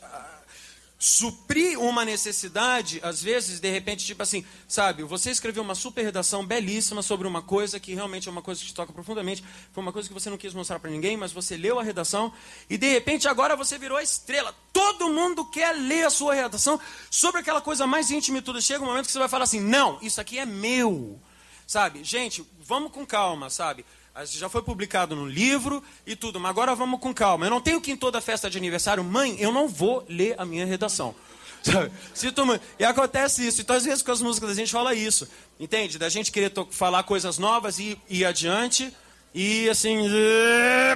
suprir 1.01 1.79
uma 1.79 2.03
necessidade, 2.03 2.99
às 3.01 3.23
vezes, 3.23 3.61
de 3.61 3.71
repente, 3.71 4.05
tipo 4.05 4.21
assim, 4.21 4.43
sabe, 4.67 5.01
você 5.03 5.31
escreveu 5.31 5.63
uma 5.63 5.73
super 5.73 6.03
redação 6.03 6.45
belíssima 6.45 7.01
sobre 7.01 7.25
uma 7.25 7.41
coisa 7.41 7.79
que 7.79 7.95
realmente 7.95 8.27
é 8.27 8.31
uma 8.31 8.41
coisa 8.41 8.59
que 8.59 8.67
te 8.67 8.73
toca 8.73 8.91
profundamente, 8.91 9.41
foi 9.71 9.81
uma 9.81 9.93
coisa 9.93 10.09
que 10.09 10.13
você 10.13 10.29
não 10.29 10.37
quis 10.37 10.53
mostrar 10.53 10.77
para 10.77 10.91
ninguém, 10.91 11.15
mas 11.15 11.31
você 11.31 11.55
leu 11.55 11.79
a 11.79 11.83
redação 11.83 12.33
e 12.69 12.77
de 12.77 12.91
repente 12.91 13.29
agora 13.29 13.55
você 13.55 13.77
virou 13.77 13.97
a 13.97 14.03
estrela. 14.03 14.53
Todo 14.73 15.09
mundo 15.09 15.45
quer 15.45 15.71
ler 15.73 16.05
a 16.05 16.09
sua 16.09 16.33
redação 16.33 16.77
sobre 17.09 17.39
aquela 17.39 17.61
coisa 17.61 17.87
mais 17.87 18.11
íntima 18.11 18.39
e 18.39 18.41
tudo. 18.41 18.61
Chega 18.61 18.83
um 18.83 18.87
momento 18.87 19.05
que 19.05 19.11
você 19.13 19.19
vai 19.19 19.29
falar 19.29 19.45
assim: 19.45 19.61
"Não, 19.61 19.97
isso 20.01 20.19
aqui 20.19 20.37
é 20.37 20.45
meu". 20.45 21.17
Sabe? 21.65 22.03
Gente, 22.03 22.45
vamos 22.59 22.91
com 22.91 23.05
calma, 23.05 23.49
sabe? 23.49 23.85
Já 24.25 24.49
foi 24.49 24.61
publicado 24.61 25.15
no 25.15 25.25
livro 25.25 25.83
e 26.05 26.15
tudo, 26.15 26.39
mas 26.39 26.49
agora 26.49 26.75
vamos 26.75 26.99
com 26.99 27.13
calma. 27.13 27.45
Eu 27.45 27.49
não 27.49 27.61
tenho 27.61 27.79
que 27.79 27.91
em 27.91 27.97
toda 27.97 28.19
festa 28.19 28.49
de 28.49 28.57
aniversário, 28.57 29.03
mãe, 29.03 29.37
eu 29.39 29.51
não 29.51 29.67
vou 29.67 30.05
ler 30.09 30.35
a 30.37 30.45
minha 30.45 30.65
redação. 30.65 31.15
Sinto 32.13 32.45
muito. 32.45 32.63
E 32.77 32.83
acontece 32.83 33.47
isso. 33.47 33.61
Então, 33.61 33.75
às 33.75 33.85
vezes, 33.85 34.01
com 34.01 34.11
as 34.11 34.21
músicas, 34.21 34.49
a 34.49 34.53
gente 34.53 34.71
fala 34.71 34.93
isso. 34.93 35.27
Entende? 35.59 35.97
Da 35.97 36.09
gente 36.09 36.31
querer 36.31 36.51
falar 36.71 37.03
coisas 37.03 37.37
novas 37.37 37.79
e 37.79 37.97
ir 38.09 38.25
adiante. 38.25 38.93
E 39.33 39.69
assim, 39.69 39.97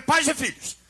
pais 0.05 0.27
e 0.27 0.33
filhos. 0.33 0.82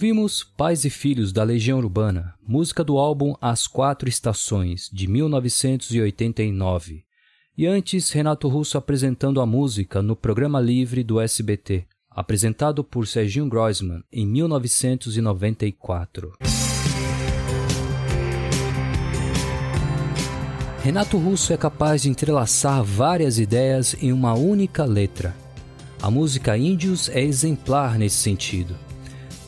Ouvimos 0.00 0.42
Pais 0.42 0.86
e 0.86 0.90
Filhos 0.90 1.30
da 1.30 1.44
Legião 1.44 1.78
Urbana, 1.78 2.32
música 2.48 2.82
do 2.82 2.96
álbum 2.96 3.34
As 3.38 3.66
Quatro 3.66 4.08
Estações, 4.08 4.88
de 4.90 5.06
1989. 5.06 7.04
E 7.54 7.66
antes, 7.66 8.10
Renato 8.10 8.48
Russo 8.48 8.78
apresentando 8.78 9.42
a 9.42 9.46
música 9.46 10.00
no 10.00 10.16
programa 10.16 10.58
livre 10.58 11.04
do 11.04 11.20
SBT, 11.20 11.84
apresentado 12.10 12.82
por 12.82 13.06
Serginho 13.06 13.46
Groisman 13.46 14.02
em 14.10 14.26
1994. 14.26 16.32
Renato 20.82 21.18
Russo 21.18 21.52
é 21.52 21.58
capaz 21.58 22.00
de 22.00 22.08
entrelaçar 22.08 22.82
várias 22.82 23.38
ideias 23.38 23.94
em 24.00 24.14
uma 24.14 24.32
única 24.32 24.86
letra. 24.86 25.36
A 26.00 26.10
música 26.10 26.56
Índios 26.56 27.10
é 27.10 27.20
exemplar 27.20 27.98
nesse 27.98 28.16
sentido. 28.16 28.74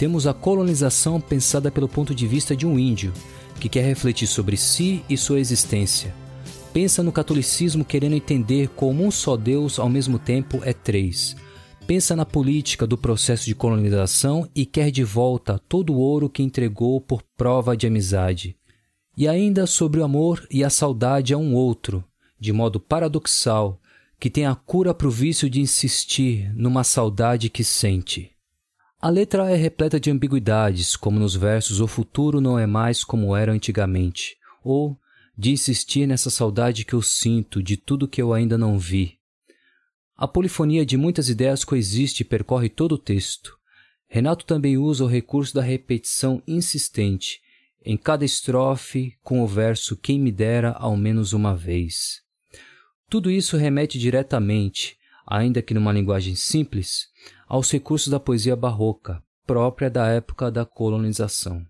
Temos 0.02 0.26
a 0.26 0.34
colonização 0.34 1.20
pensada 1.20 1.70
pelo 1.70 1.88
ponto 1.88 2.12
de 2.12 2.26
vista 2.26 2.56
de 2.56 2.66
um 2.66 2.76
índio, 2.76 3.12
que 3.60 3.68
quer 3.68 3.84
refletir 3.84 4.26
sobre 4.26 4.56
si 4.56 5.04
e 5.08 5.16
sua 5.16 5.38
existência. 5.38 6.12
Pensa 6.72 7.04
no 7.04 7.12
catolicismo 7.12 7.84
querendo 7.84 8.16
entender 8.16 8.68
como 8.70 9.04
um 9.04 9.12
só 9.12 9.36
Deus 9.36 9.78
ao 9.78 9.88
mesmo 9.88 10.18
tempo 10.18 10.60
é 10.64 10.72
três. 10.72 11.36
Pensa 11.86 12.16
na 12.16 12.26
política 12.26 12.84
do 12.84 12.98
processo 12.98 13.44
de 13.44 13.54
colonização 13.54 14.50
e 14.56 14.66
quer 14.66 14.90
de 14.90 15.04
volta 15.04 15.60
todo 15.68 15.92
o 15.92 15.98
ouro 15.98 16.28
que 16.28 16.42
entregou 16.42 17.00
por 17.00 17.22
prova 17.36 17.76
de 17.76 17.86
amizade 17.86 18.56
e 19.16 19.28
ainda 19.28 19.68
sobre 19.68 20.00
o 20.00 20.04
amor 20.04 20.44
e 20.50 20.64
a 20.64 20.68
saudade 20.68 21.32
a 21.32 21.38
um 21.38 21.54
outro, 21.54 22.02
de 22.40 22.52
modo 22.52 22.80
paradoxal, 22.80 23.80
que 24.18 24.28
tem 24.28 24.46
a 24.46 24.56
cura 24.56 24.92
para 24.92 25.06
o 25.06 25.12
vício 25.12 25.48
de 25.48 25.60
insistir 25.60 26.52
numa 26.56 26.82
saudade 26.82 27.48
que 27.48 27.62
sente. 27.62 28.32
A 29.04 29.10
letra 29.10 29.50
é 29.50 29.56
repleta 29.56 29.98
de 29.98 30.12
ambiguidades, 30.12 30.94
como 30.94 31.18
nos 31.18 31.34
versos 31.34 31.80
O 31.80 31.88
futuro 31.88 32.40
não 32.40 32.56
é 32.56 32.68
mais 32.68 33.02
como 33.02 33.34
era 33.34 33.50
antigamente, 33.50 34.36
ou 34.62 34.96
de 35.36 35.50
insistir 35.50 36.06
nessa 36.06 36.30
saudade 36.30 36.84
que 36.84 36.92
eu 36.92 37.02
sinto 37.02 37.60
de 37.60 37.76
tudo 37.76 38.06
que 38.06 38.22
eu 38.22 38.32
ainda 38.32 38.56
não 38.56 38.78
vi. 38.78 39.18
A 40.16 40.28
polifonia 40.28 40.86
de 40.86 40.96
muitas 40.96 41.28
ideias 41.28 41.64
coexiste 41.64 42.22
e 42.22 42.24
percorre 42.24 42.68
todo 42.68 42.92
o 42.92 42.98
texto. 42.98 43.58
Renato 44.06 44.46
também 44.46 44.78
usa 44.78 45.02
o 45.02 45.08
recurso 45.08 45.52
da 45.52 45.62
repetição 45.62 46.40
insistente, 46.46 47.40
em 47.84 47.96
cada 47.96 48.24
estrofe 48.24 49.18
com 49.20 49.40
o 49.40 49.48
verso 49.48 49.96
Quem 49.96 50.16
me 50.16 50.30
dera 50.30 50.76
ao 50.78 50.96
menos 50.96 51.32
uma 51.32 51.56
vez. 51.56 52.20
Tudo 53.10 53.32
isso 53.32 53.56
remete 53.56 53.98
diretamente, 53.98 54.96
ainda 55.26 55.62
que 55.62 55.74
numa 55.74 55.92
linguagem 55.92 56.34
simples, 56.34 57.08
aos 57.48 57.70
recursos 57.70 58.08
da 58.08 58.20
poesia 58.20 58.56
barroca, 58.56 59.22
própria 59.46 59.90
da 59.90 60.06
época 60.08 60.50
da 60.50 60.64
colonização. 60.64 61.66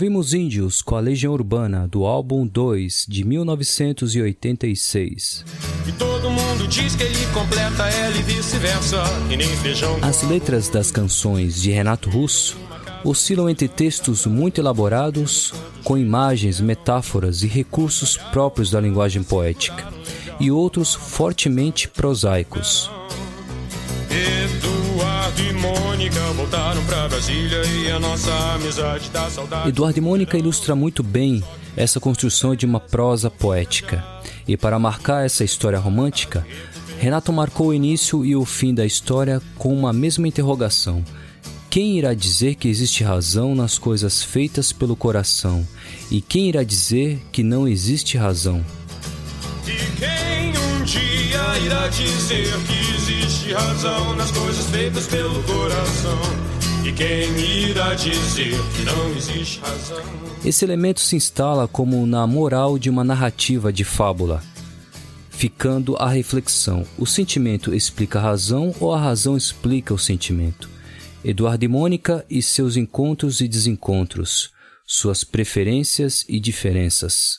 Ouvimos 0.00 0.32
Índios 0.32 0.80
com 0.80 0.96
a 0.96 1.00
Legião 1.00 1.34
Urbana 1.34 1.86
do 1.86 2.06
álbum 2.06 2.46
2 2.46 3.04
de 3.06 3.22
1986. 3.22 5.44
E 5.86 5.92
todo 5.92 6.30
mundo 6.30 6.66
diz 6.66 6.96
que 6.96 7.02
ele 7.02 7.26
completa 7.34 7.86
ela 7.86 8.16
e 8.16 8.22
vice-versa, 8.22 8.96
e 9.30 9.36
nem 9.36 9.46
feijão. 9.56 9.98
As 10.00 10.22
letras 10.22 10.70
das 10.70 10.90
canções 10.90 11.60
de 11.60 11.70
Renato 11.70 12.08
Russo 12.08 12.56
oscilam 13.04 13.50
entre 13.50 13.68
textos 13.68 14.24
muito 14.24 14.58
elaborados, 14.58 15.52
com 15.84 15.98
imagens, 15.98 16.62
metáforas 16.62 17.42
e 17.42 17.46
recursos 17.46 18.16
próprios 18.16 18.70
da 18.70 18.80
linguagem 18.80 19.22
poética, 19.22 19.86
e 20.40 20.50
outros 20.50 20.94
fortemente 20.94 21.88
prosaicos. 21.88 22.90
Eduardo 26.00 26.06
e 26.06 26.10
Mônica 26.10 26.32
voltaram 26.32 26.84
pra 26.86 27.08
Brasília 27.08 27.62
e 27.66 27.90
a 27.90 27.98
nossa 27.98 28.32
amizade 28.54 29.10
dá 29.10 29.28
saudade. 29.28 29.68
Eduardo 29.68 29.98
e 29.98 30.00
Mônica 30.00 30.38
ilustra 30.38 30.74
muito 30.74 31.02
bem 31.02 31.44
essa 31.76 32.00
construção 32.00 32.56
de 32.56 32.64
uma 32.64 32.80
prosa 32.80 33.30
poética. 33.30 34.02
E 34.48 34.56
para 34.56 34.78
marcar 34.78 35.26
essa 35.26 35.44
história 35.44 35.78
romântica, 35.78 36.46
Renato 36.98 37.30
marcou 37.32 37.68
o 37.68 37.74
início 37.74 38.24
e 38.24 38.34
o 38.34 38.46
fim 38.46 38.72
da 38.72 38.86
história 38.86 39.42
com 39.58 39.74
uma 39.74 39.92
mesma 39.92 40.26
interrogação: 40.26 41.04
quem 41.68 41.98
irá 41.98 42.14
dizer 42.14 42.54
que 42.54 42.68
existe 42.68 43.04
razão 43.04 43.54
nas 43.54 43.76
coisas 43.76 44.22
feitas 44.22 44.72
pelo 44.72 44.96
coração? 44.96 45.66
E 46.10 46.22
quem 46.22 46.48
irá 46.48 46.62
dizer 46.62 47.20
que 47.30 47.42
não 47.42 47.68
existe 47.68 48.16
razão? 48.16 48.64
E 49.66 49.98
quem 49.98 50.29
dia 50.90 51.58
irá 51.64 51.86
dizer 51.86 52.52
que 52.66 52.94
existe 52.96 53.52
razão 53.52 54.16
nas 54.16 54.30
coisas 54.32 54.66
feitas 54.66 55.06
pelo 55.06 55.40
coração? 55.44 56.18
E 56.84 56.92
quem 56.92 57.38
irá 57.68 57.94
dizer 57.94 58.58
que 58.74 58.82
não 58.84 59.10
existe 59.16 59.60
razão? 59.60 60.02
Esse 60.44 60.64
elemento 60.64 61.00
se 61.00 61.14
instala 61.14 61.68
como 61.68 62.04
na 62.06 62.26
moral 62.26 62.76
de 62.76 62.90
uma 62.90 63.04
narrativa 63.04 63.72
de 63.72 63.84
fábula, 63.84 64.42
ficando 65.30 65.96
a 65.96 66.08
reflexão: 66.08 66.84
o 66.98 67.06
sentimento 67.06 67.72
explica 67.72 68.18
a 68.18 68.22
razão 68.22 68.74
ou 68.80 68.92
a 68.92 69.00
razão 69.00 69.36
explica 69.36 69.94
o 69.94 69.98
sentimento? 69.98 70.68
Eduardo 71.22 71.64
e 71.64 71.68
Mônica 71.68 72.24
e 72.28 72.42
seus 72.42 72.76
encontros 72.76 73.40
e 73.40 73.46
desencontros, 73.46 74.50
suas 74.84 75.22
preferências 75.22 76.24
e 76.28 76.40
diferenças. 76.40 77.38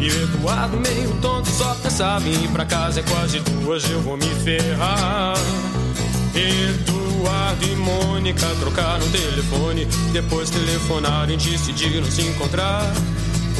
E 0.00 0.06
Eduardo 0.06 0.80
meio 0.80 1.14
tonto 1.20 1.50
só 1.50 1.74
pensava 1.74 2.26
em 2.26 2.44
ir 2.44 2.48
pra 2.48 2.64
casa. 2.64 3.00
É 3.00 3.02
quase 3.02 3.38
duas, 3.40 3.88
eu 3.90 4.00
vou 4.00 4.16
me 4.16 4.34
ferrar. 4.42 5.36
Eduardo 6.34 7.66
e 7.66 7.76
Mônica 7.76 8.46
trocaram 8.60 9.06
telefone. 9.10 9.86
Depois 10.12 10.48
telefonaram 10.48 11.32
e 11.32 11.36
decidiram 11.36 12.10
se 12.10 12.22
encontrar. 12.22 12.90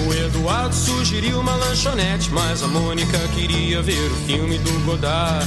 O 0.06 0.14
Eduardo 0.14 0.74
sugeriu 0.74 1.40
uma 1.40 1.54
lanchonete, 1.56 2.30
mas 2.30 2.62
a 2.62 2.68
Mônica 2.68 3.18
queria 3.34 3.82
ver 3.82 4.10
o 4.10 4.16
filme 4.26 4.56
do 4.58 4.84
Godard. 4.86 5.46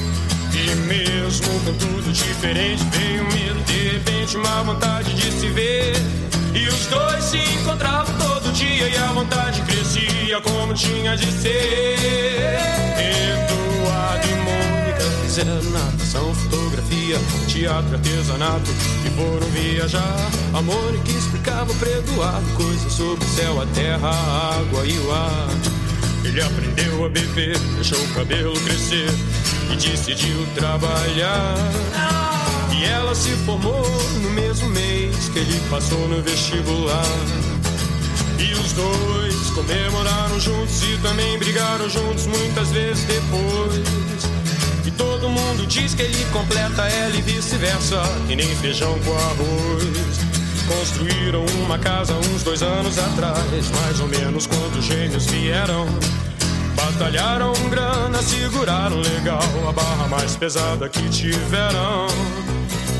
E 0.53 0.75
mesmo 0.75 1.47
com 1.61 1.73
tudo 1.75 2.11
diferente, 2.11 2.83
veio 2.91 3.23
um 3.23 3.31
medo, 3.31 3.63
de 3.63 3.89
repente, 3.89 4.35
uma 4.35 4.63
vontade 4.63 5.13
de 5.13 5.31
se 5.31 5.47
ver. 5.47 5.93
E 6.53 6.67
os 6.67 6.87
dois 6.87 7.23
se 7.23 7.37
encontravam 7.37 8.13
todo 8.17 8.51
dia 8.51 8.89
e 8.89 8.97
a 8.97 9.07
vontade 9.13 9.61
crescia 9.61 10.41
como 10.41 10.73
tinha 10.73 11.15
de 11.15 11.31
ser. 11.31 11.95
Eduardo 12.99 14.27
e 14.27 14.35
Mônica 14.35 15.03
fizeram 15.23 15.63
natação, 15.71 16.35
fotografia, 16.35 17.17
teatro, 17.47 17.95
artesanato 17.95 18.71
e 19.05 19.09
foram 19.11 19.47
viajar. 19.51 20.29
A 20.53 20.61
Mônica 20.61 21.11
explicava 21.11 21.73
pra 21.75 21.89
Eduardo 21.89 22.53
coisas 22.55 22.91
sobre 22.91 23.23
o 23.23 23.29
céu, 23.29 23.61
a 23.61 23.65
terra, 23.67 24.09
a 24.09 24.59
água 24.59 24.85
e 24.85 24.97
o 24.99 25.11
ar. 25.13 25.47
Ele 26.25 26.41
aprendeu 26.41 27.05
a 27.05 27.09
beber, 27.09 27.57
deixou 27.75 27.99
o 27.99 28.13
cabelo 28.13 28.59
crescer 28.59 29.09
e 29.71 29.75
decidiu 29.75 30.45
trabalhar. 30.55 31.55
E 32.73 32.85
ela 32.85 33.13
se 33.15 33.29
formou 33.45 33.85
no 34.21 34.29
mesmo 34.31 34.69
mês 34.69 35.29
que 35.29 35.39
ele 35.39 35.61
passou 35.69 36.07
no 36.07 36.21
vestibular. 36.21 37.05
E 38.39 38.53
os 38.53 38.73
dois 38.73 39.49
comemoraram 39.51 40.39
juntos 40.39 40.81
e 40.83 40.97
também 40.97 41.37
brigaram 41.37 41.89
juntos 41.89 42.25
muitas 42.27 42.69
vezes 42.71 43.03
depois. 43.05 44.25
E 44.85 44.91
todo 44.91 45.29
mundo 45.29 45.67
diz 45.67 45.93
que 45.93 46.01
ele 46.01 46.25
completa 46.31 46.83
ela 46.87 47.15
e 47.15 47.21
vice-versa, 47.21 48.01
e 48.27 48.35
nem 48.35 48.55
feijão 48.57 48.97
com 48.99 49.13
arroz. 49.15 50.19
Construíram 50.67 51.45
uma 51.63 51.77
casa 51.77 52.13
uns 52.13 52.43
dois 52.43 52.61
anos 52.63 52.97
atrás, 52.97 53.69
mais 53.81 53.99
ou 53.99 54.07
menos 54.07 54.47
quando 54.47 54.79
os 54.79 54.85
gêmeos 54.85 55.25
vieram. 55.27 55.85
Batalharam 56.75 57.53
grana, 57.69 58.21
seguraram 58.21 58.97
legal 58.97 59.41
a 59.67 59.71
barra 59.71 60.07
mais 60.07 60.35
pesada 60.35 60.87
que 60.89 61.09
tiveram. 61.09 62.07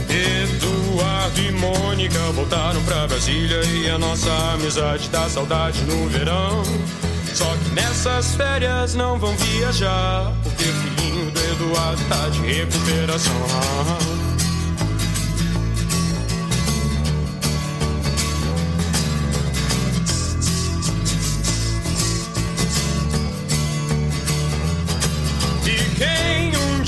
Eduardo 0.10 1.42
e 1.42 1.52
Mônica 1.52 2.20
voltaram 2.34 2.82
pra 2.84 3.08
Brasília 3.08 3.64
e 3.66 3.90
a 3.90 3.98
nossa 3.98 4.32
amizade 4.54 5.10
dá 5.10 5.30
saudade 5.30 5.82
no 5.84 6.10
verão. 6.10 6.64
Só 7.34 7.46
que 7.46 7.70
nessas 7.74 8.36
férias 8.36 8.94
não 8.94 9.18
vão 9.18 9.36
viajar, 9.38 10.34
porque 10.44 10.64
o 10.66 10.74
filhinho 10.74 11.32
do 11.32 11.40
Eduardo 11.40 12.04
tá 12.10 12.28
de 12.30 12.42
recuperação. 12.42 14.31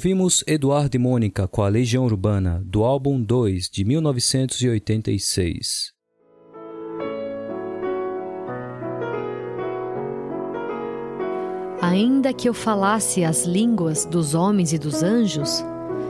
Ouvimos 0.00 0.42
Eduardo 0.46 0.96
e 0.96 0.98
Mônica 0.98 1.46
com 1.46 1.62
a 1.62 1.68
Legião 1.68 2.06
Urbana, 2.06 2.62
do 2.64 2.84
álbum 2.84 3.22
2 3.22 3.68
de 3.68 3.84
1986. 3.84 5.92
Ainda 11.82 12.32
que 12.32 12.48
eu 12.48 12.54
falasse 12.54 13.22
as 13.22 13.44
línguas 13.44 14.06
dos 14.06 14.34
homens 14.34 14.72
e 14.72 14.78
dos 14.78 15.02
anjos, 15.02 15.62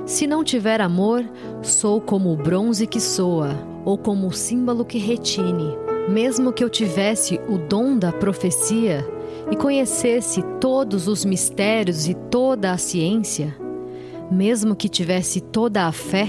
se 0.07 0.25
não 0.25 0.45
tiver 0.45 0.81
amor, 0.81 1.29
sou 1.61 2.01
como 2.01 2.33
o 2.33 2.37
bronze 2.37 2.87
que 2.87 3.01
soa, 3.01 3.59
ou 3.85 3.99
como 3.99 4.29
o 4.29 4.33
símbolo 4.33 4.85
que 4.85 4.99
retine. 4.99 5.77
Mesmo 6.09 6.53
que 6.53 6.63
eu 6.63 6.71
tivesse 6.71 7.41
o 7.49 7.59
dom 7.59 7.99
da 7.99 8.13
profecia 8.13 9.05
e 9.51 9.57
conhecesse 9.57 10.43
todos 10.61 11.09
os 11.09 11.25
mistérios 11.25 12.07
e 12.07 12.15
toda 12.15 12.71
a 12.71 12.79
ciência, 12.79 13.53
mesmo 14.31 14.77
que 14.77 14.89
tivesse 14.89 15.41
toda 15.41 15.87
a 15.87 15.93
fé, 15.93 16.29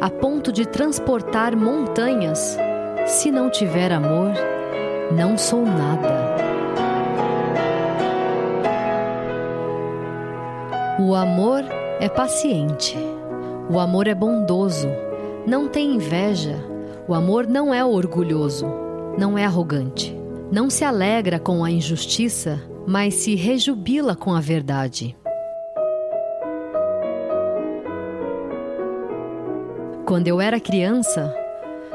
a 0.00 0.10
ponto 0.10 0.52
de 0.52 0.66
transportar 0.66 1.56
montanhas, 1.56 2.58
se 3.06 3.30
não 3.30 3.48
tiver 3.48 3.92
amor, 3.92 4.32
não 5.16 5.38
sou 5.38 5.64
nada. 5.64 6.36
O 10.98 11.14
amor 11.14 11.62
é 12.00 12.08
paciente, 12.08 12.96
o 13.70 13.78
amor 13.78 14.08
é 14.08 14.14
bondoso, 14.14 14.88
não 15.46 15.68
tem 15.68 15.94
inveja, 15.94 16.56
o 17.06 17.14
amor 17.14 17.46
não 17.46 17.72
é 17.72 17.84
orgulhoso, 17.84 18.66
não 19.16 19.38
é 19.38 19.44
arrogante, 19.44 20.16
não 20.50 20.68
se 20.68 20.84
alegra 20.84 21.38
com 21.38 21.62
a 21.62 21.70
injustiça, 21.70 22.60
mas 22.86 23.14
se 23.14 23.34
rejubila 23.34 24.16
com 24.16 24.34
a 24.34 24.40
verdade. 24.40 25.16
Quando 30.06 30.28
eu 30.28 30.40
era 30.40 30.60
criança, 30.60 31.34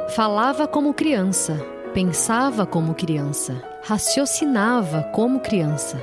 falava 0.09 0.67
como 0.67 0.93
criança, 0.93 1.65
pensava 1.93 2.65
como 2.65 2.93
criança, 2.93 3.63
raciocinava 3.83 5.03
como 5.13 5.39
criança. 5.39 5.97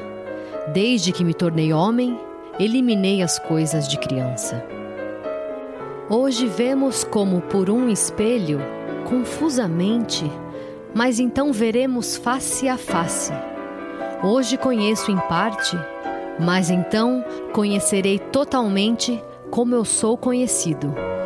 Desde 0.73 1.13
que 1.13 1.23
me 1.23 1.35
tornei 1.35 1.71
homem, 1.71 2.19
eliminei 2.59 3.21
as 3.21 3.39
coisas 3.39 3.87
de 3.87 3.99
criança. 3.99 4.65
Hoje 6.09 6.47
vemos 6.47 7.05
como 7.05 7.43
por 7.43 7.69
um 7.69 7.91
espelho, 7.91 8.59
confusamente, 9.07 10.25
mas 10.95 11.21
então 11.21 11.53
veremos 11.53 12.17
face 12.17 12.71
a 12.71 12.79
face. 12.79 13.35
Hoje 14.23 14.57
conheço 14.57 15.11
em 15.11 15.19
parte, 15.19 15.77
mas 16.41 16.71
então 16.71 17.23
conhecerei 17.53 18.19
totalmente 18.19 19.23
como 19.51 19.75
eu 19.75 19.85
sou 19.85 20.17
conhecido. 20.17 21.18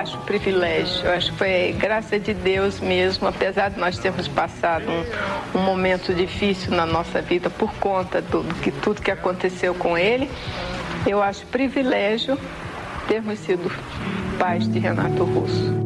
Acho 0.00 0.18
privilégio, 0.18 1.04
eu 1.04 1.12
acho 1.12 1.30
que 1.32 1.38
foi 1.38 1.72
graça 1.78 2.18
de 2.18 2.32
Deus 2.32 2.80
mesmo, 2.80 3.28
apesar 3.28 3.70
de 3.70 3.78
nós 3.78 3.98
termos 3.98 4.26
passado 4.26 4.86
um, 4.88 5.58
um 5.58 5.62
momento 5.62 6.14
difícil 6.14 6.74
na 6.74 6.86
nossa 6.86 7.20
vida 7.20 7.50
por 7.50 7.72
conta 7.74 8.22
do, 8.22 8.42
do 8.42 8.54
que 8.56 8.70
tudo 8.70 9.02
que 9.02 9.10
aconteceu 9.10 9.74
com 9.74 9.96
ele, 9.96 10.30
eu 11.06 11.22
acho 11.22 11.46
privilégio 11.46 12.38
termos 13.06 13.38
sido 13.40 13.70
pais 14.38 14.66
de 14.66 14.78
Renato 14.78 15.24
Russo. 15.24 15.80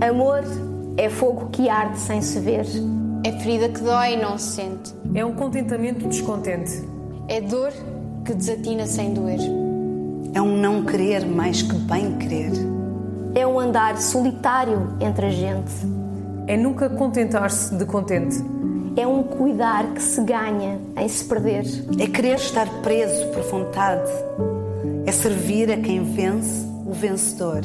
Amor 0.00 0.44
é 0.96 1.08
fogo 1.08 1.48
que 1.50 1.68
arde 1.68 1.98
sem 1.98 2.22
se 2.22 2.38
ver. 2.38 2.66
É 3.24 3.32
ferida 3.32 3.68
que 3.68 3.80
dói 3.80 4.12
e 4.12 4.16
não 4.16 4.38
se 4.38 4.56
sente. 4.56 4.94
É 5.12 5.24
um 5.24 5.34
contentamento 5.34 6.06
descontente. 6.06 6.88
É 7.26 7.40
dor 7.40 7.72
que 8.24 8.32
desatina 8.32 8.86
sem 8.86 9.12
doer. 9.12 9.67
É 10.34 10.42
um 10.42 10.56
não 10.56 10.84
querer 10.84 11.26
mais 11.26 11.62
que 11.62 11.74
bem 11.74 12.16
querer. 12.18 12.52
É 13.34 13.46
um 13.46 13.58
andar 13.58 13.96
solitário 13.98 14.94
entre 15.00 15.26
a 15.26 15.30
gente. 15.30 15.72
É 16.46 16.56
nunca 16.56 16.88
contentar-se 16.88 17.74
de 17.74 17.84
contente. 17.84 18.36
É 18.96 19.06
um 19.06 19.22
cuidar 19.22 19.86
que 19.94 20.02
se 20.02 20.22
ganha 20.22 20.78
em 20.96 21.08
se 21.08 21.24
perder. 21.24 21.64
É 21.98 22.06
querer 22.06 22.36
estar 22.36 22.68
preso 22.82 23.26
por 23.28 23.42
vontade. 23.44 24.10
É 25.06 25.12
servir 25.12 25.70
a 25.70 25.76
quem 25.76 26.02
vence 26.02 26.66
o 26.86 26.92
vencedor. 26.92 27.62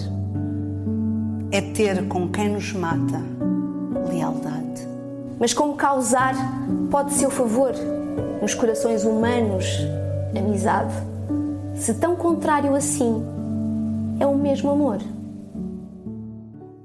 É 1.51 1.61
ter 1.61 2.07
com 2.07 2.29
quem 2.29 2.49
nos 2.49 2.71
mata 2.73 3.21
lealdade. 4.09 4.87
Mas 5.39 5.53
como 5.53 5.75
causar 5.75 6.35
pode 6.89 7.13
ser 7.13 7.27
o 7.27 7.31
favor 7.31 7.73
nos 8.41 8.53
corações 8.53 9.03
humanos, 9.03 9.65
amizade 10.37 10.93
se 11.83 11.93
tão 11.95 12.15
contrário 12.15 12.73
assim 12.75 13.21
é 14.17 14.25
o 14.25 14.37
mesmo 14.37 14.69
amor. 14.69 14.99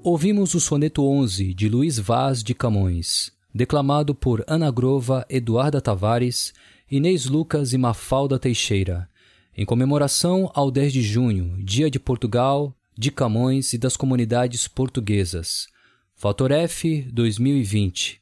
Ouvimos 0.02 0.54
o 0.54 0.60
soneto 0.60 1.04
11 1.04 1.54
de 1.54 1.68
Luiz 1.68 2.00
Vaz 2.00 2.42
de 2.42 2.52
Camões, 2.52 3.30
declamado 3.54 4.12
por 4.12 4.42
Ana 4.48 4.72
Grova, 4.72 5.24
Eduarda 5.30 5.80
Tavares, 5.80 6.52
Inês 6.90 7.26
Lucas 7.26 7.72
e 7.72 7.78
Mafalda 7.78 8.40
Teixeira, 8.40 9.08
em 9.56 9.64
comemoração 9.64 10.50
ao 10.52 10.68
10 10.68 10.92
de 10.92 11.02
junho, 11.02 11.56
Dia 11.62 11.88
de 11.88 12.00
Portugal, 12.00 12.74
de 12.98 13.12
Camões 13.12 13.72
e 13.74 13.78
das 13.78 13.96
comunidades 13.96 14.66
portuguesas. 14.66 15.68
Fator 16.16 16.50
F 16.50 17.02
2020. 17.12 18.20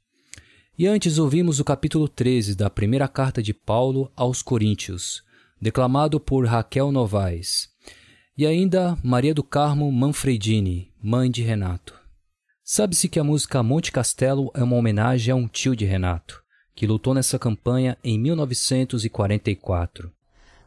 E 0.79 0.87
antes 0.87 1.17
ouvimos 1.17 1.59
o 1.59 1.65
capítulo 1.65 2.07
13 2.07 2.55
da 2.55 2.69
primeira 2.69 3.09
carta 3.09 3.43
de 3.43 3.55
Paulo 3.55 4.13
aos 4.15 4.43
Coríntios, 4.43 5.25
declamado 5.67 6.21
por 6.21 6.47
Raquel 6.47 6.93
Novaes. 6.93 7.69
E 8.39 8.47
ainda 8.47 8.97
Maria 9.03 9.35
do 9.35 9.43
Carmo 9.43 9.91
Manfredini, 9.91 10.93
mãe 11.03 11.29
de 11.29 11.43
Renato. 11.43 11.93
Sabe-se 12.63 13.09
que 13.09 13.19
a 13.19 13.25
música 13.25 13.65
Monte 13.65 13.91
Castelo 13.91 14.49
é 14.55 14.63
uma 14.63 14.77
homenagem 14.77 15.33
a 15.33 15.35
um 15.35 15.49
tio 15.49 15.75
de 15.75 15.85
Renato, 15.85 16.41
que 16.73 16.87
lutou 16.87 17.13
nessa 17.13 17.37
campanha 17.37 17.99
em 18.05 18.17
1944. 18.17 20.13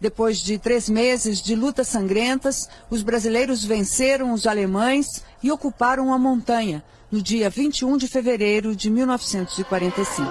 Depois 0.01 0.39
de 0.39 0.59
três 0.59 0.89
meses 0.89 1.41
de 1.41 1.55
lutas 1.55 1.87
sangrentas, 1.87 2.67
os 2.89 3.01
brasileiros 3.01 3.63
venceram 3.63 4.33
os 4.33 4.45
alemães 4.45 5.23
e 5.41 5.49
ocuparam 5.49 6.13
a 6.13 6.19
montanha 6.19 6.83
no 7.09 7.21
dia 7.21 7.49
21 7.49 7.95
de 7.95 8.09
fevereiro 8.09 8.75
de 8.75 8.89
1945. 8.89 10.29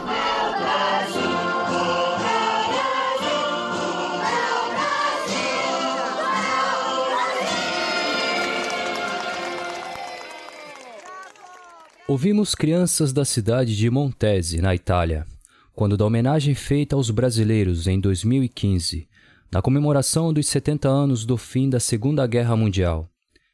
Ouvimos 12.11 12.55
crianças 12.55 13.13
da 13.13 13.23
cidade 13.23 13.77
de 13.77 13.91
Montese, 13.91 14.63
na 14.63 14.75
Itália, 14.75 15.27
quando 15.75 15.95
da 15.95 16.07
homenagem 16.07 16.55
feita 16.55 16.97
aos 16.97 17.11
brasileiros 17.11 17.87
em 17.87 18.01
2015, 18.01 19.07
na 19.53 19.61
comemoração 19.61 20.33
dos 20.33 20.49
70 20.49 20.89
anos 20.89 21.27
do 21.27 21.37
fim 21.37 21.69
da 21.69 21.79
Segunda 21.79 22.27
Guerra 22.27 22.57
Mundial. 22.57 23.11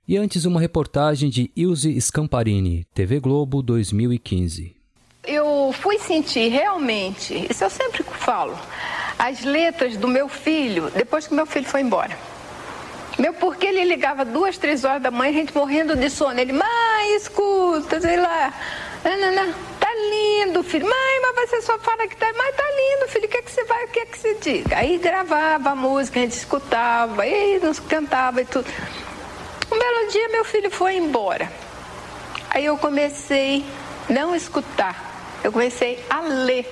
E 0.06 0.16
antes 0.16 0.44
uma 0.44 0.60
reportagem 0.60 1.30
de 1.30 1.50
Ilse 1.56 2.00
Scamparini, 2.00 2.86
TV 2.94 3.18
Globo 3.18 3.60
2015. 3.60 4.76
Eu 5.26 5.74
fui 5.80 5.98
sentir 5.98 6.48
realmente, 6.48 7.48
isso 7.50 7.64
eu 7.64 7.70
sempre 7.70 8.04
falo, 8.04 8.56
as 9.18 9.42
letras 9.42 9.96
do 9.96 10.06
meu 10.06 10.28
filho 10.28 10.92
depois 10.94 11.26
que 11.26 11.34
meu 11.34 11.44
filho 11.44 11.66
foi 11.66 11.80
embora. 11.80 12.16
Meu, 13.18 13.32
porque 13.32 13.66
ele 13.66 13.84
ligava 13.84 14.24
duas, 14.24 14.58
três 14.58 14.84
horas 14.84 15.02
da 15.02 15.10
manhã, 15.10 15.30
a 15.30 15.34
gente 15.34 15.54
morrendo 15.54 15.94
de 15.94 16.10
sono. 16.10 16.38
Ele, 16.38 16.52
mãe, 16.52 16.68
Mãe, 17.04 17.16
escuta, 17.16 18.00
sei 18.00 18.16
lá. 18.16 18.50
Tá 19.78 19.88
lindo, 19.94 20.62
filho. 20.62 20.86
Mãe, 20.86 21.20
mas 21.20 21.50
você 21.50 21.60
só 21.60 21.78
fala 21.78 22.08
que 22.08 22.16
tá. 22.16 22.32
Mas 22.34 22.56
tá 22.56 22.62
lindo, 22.62 23.08
filho. 23.08 23.26
O 23.26 23.28
que 23.28 23.36
é 23.36 23.42
que 23.42 23.52
você 23.52 23.64
vai, 23.64 23.84
o 23.84 23.88
que 23.88 24.00
é 24.00 24.06
que 24.06 24.18
você 24.18 24.34
diz? 24.40 24.72
Aí 24.72 24.96
gravava 24.96 25.70
a 25.70 25.74
música, 25.74 26.18
a 26.18 26.22
gente 26.22 26.32
escutava, 26.32 27.20
aí 27.20 27.60
nos 27.62 27.78
cantava 27.78 28.40
e 28.40 28.46
tudo. 28.46 28.66
Um 29.70 29.78
belo 29.78 30.10
dia 30.10 30.28
meu 30.30 30.46
filho 30.46 30.70
foi 30.70 30.96
embora. 30.96 31.52
Aí 32.48 32.64
eu 32.64 32.78
comecei 32.78 33.66
não 34.08 34.34
escutar, 34.34 35.40
eu 35.44 35.52
comecei 35.52 36.02
a 36.08 36.20
ler 36.20 36.66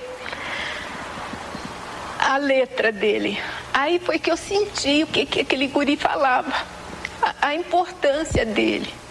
a 2.17 2.37
letra 2.37 2.91
dele. 2.91 3.39
Aí 3.71 3.99
foi 3.99 4.17
que 4.17 4.31
eu 4.31 4.37
senti 4.37 5.03
o 5.03 5.07
que, 5.07 5.27
que 5.27 5.41
aquele 5.41 5.67
guri 5.67 5.95
falava, 5.95 6.51
a, 7.21 7.49
a 7.49 7.55
importância 7.55 8.43
dele. 8.43 9.02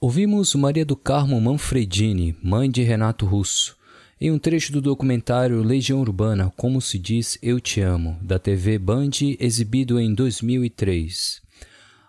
Ouvimos 0.00 0.54
Maria 0.54 0.84
do 0.84 0.96
Carmo 0.96 1.40
Manfredini, 1.40 2.36
mãe 2.42 2.70
de 2.70 2.82
Renato 2.82 3.24
Russo, 3.24 3.76
em 4.20 4.30
um 4.30 4.38
trecho 4.38 4.72
do 4.72 4.80
documentário 4.80 5.62
Legião 5.62 6.00
Urbana, 6.00 6.52
Como 6.56 6.80
se 6.80 6.98
diz 6.98 7.38
Eu 7.40 7.58
Te 7.58 7.80
Amo, 7.80 8.18
da 8.20 8.38
TV 8.38 8.78
Band, 8.78 9.10
exibido 9.38 9.98
em 9.98 10.12
2003. 10.12 11.40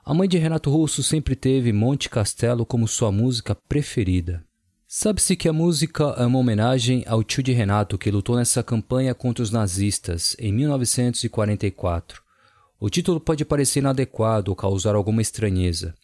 A 0.03 0.13
mãe 0.13 0.27
de 0.27 0.37
Renato 0.37 0.69
Russo 0.69 1.01
sempre 1.03 1.35
teve 1.35 1.71
Monte 1.71 2.09
Castelo 2.09 2.65
como 2.65 2.87
sua 2.87 3.11
música 3.11 3.55
preferida. 3.55 4.43
Sabe-se 4.87 5.35
que 5.35 5.47
a 5.47 5.53
música 5.53 6.03
é 6.17 6.25
uma 6.25 6.39
homenagem 6.39 7.03
ao 7.07 7.23
tio 7.23 7.41
de 7.41 7.53
Renato 7.53 7.97
que 7.97 8.11
lutou 8.11 8.35
nessa 8.35 8.61
campanha 8.61 9.13
contra 9.13 9.43
os 9.43 9.51
nazistas 9.51 10.35
em 10.39 10.51
1944. 10.51 12.21
O 12.79 12.89
título 12.89 13.19
pode 13.19 13.45
parecer 13.45 13.79
inadequado 13.79 14.49
ou 14.49 14.55
causar 14.55 14.95
alguma 14.95 15.21
estranheza. 15.21 15.95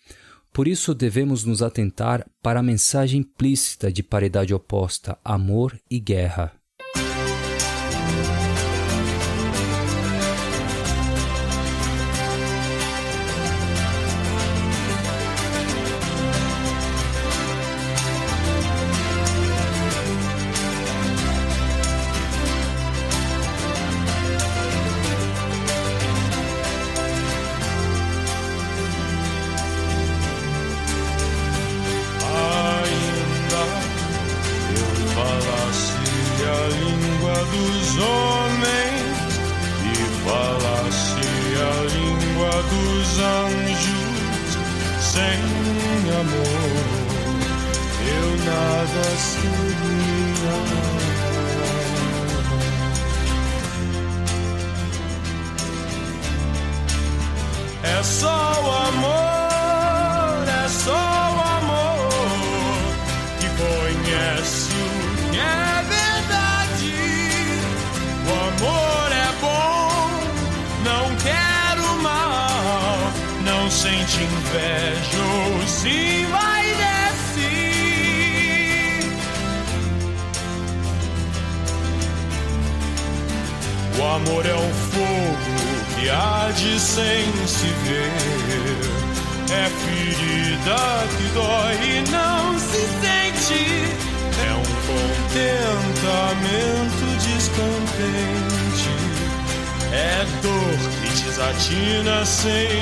Por 0.54 0.68
isso 0.68 0.94
devemos 0.94 1.46
nos 1.46 1.62
atentar 1.62 2.28
para 2.42 2.60
a 2.60 2.64
mensagem 2.64 3.22
implícita 3.22 3.92
de 3.92 4.04
paridade 4.04 4.54
oposta, 4.54 5.18
amor 5.24 5.80
e 5.90 6.00
guerra. 6.00 6.61
Dos 42.72 43.20
anjos 43.20 44.58
sem 45.02 45.42
amor, 46.22 46.72
eu 48.08 48.28
nada 48.46 49.04
seria. 49.18 50.56
É 57.84 58.04
só 58.04 58.54
o 58.64 58.72
amor. 58.88 59.31
Vejo 74.52 75.66
se 75.66 76.26
vai 76.30 76.66
descer. 76.82 77.48
O 83.98 84.04
amor 84.04 84.46
é 84.46 84.56
um 84.56 84.74
fogo 84.92 85.56
que 85.96 86.10
há 86.10 86.52
de 86.54 86.78
sem 86.80 87.26
se 87.48 87.68
ver. 87.86 88.12
É 89.54 89.70
ferida 89.70 91.08
que 91.18 91.28
dói 91.34 91.76
e 91.88 92.02
não 92.12 92.60
se 92.60 92.82
sente. 93.00 93.64
É 94.48 94.50
um 94.54 94.64
contentamento 94.90 97.06
descontente. 97.26 98.92
É 99.94 100.26
dor 100.42 100.78
que 101.02 101.10
desatina 101.24 102.26
sem. 102.26 102.82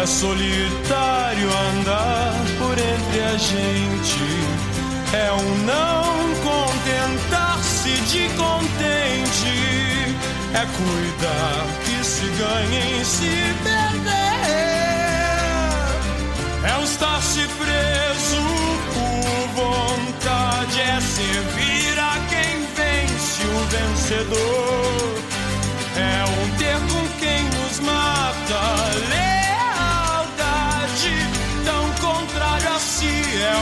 é 0.00 0.06
solitário 0.06 1.46
andar 1.68 2.32
por 2.58 2.72
entre 2.72 3.20
a 3.20 3.36
gente. 3.36 4.24
É 5.12 5.30
um 5.30 5.56
não 5.66 6.04
contentar-se 6.40 7.90
de 8.10 8.30
contente. 8.30 10.16
É 10.54 10.64
cuidar 10.78 11.66
que 11.84 12.02
se 12.02 12.24
ganhe 12.38 12.98
em 12.98 13.04
se 13.04 13.54
perder. 13.62 14.10
É 16.64 16.78
o 16.80 16.84
estar-se 16.84 17.46
preso 17.58 18.42
por 18.94 19.48
vontade. 19.62 20.80
É 20.80 20.98
servir 20.98 21.98
a 21.98 22.16
quem 22.30 22.64
vence 22.74 23.42
o 23.44 23.60
vencedor. 23.68 25.14
É 25.94 26.24
um 26.24 26.56
ter 26.56 26.78
com 26.88 27.06
quem 27.18 27.44
nos 27.60 27.80
mata. 27.80 28.19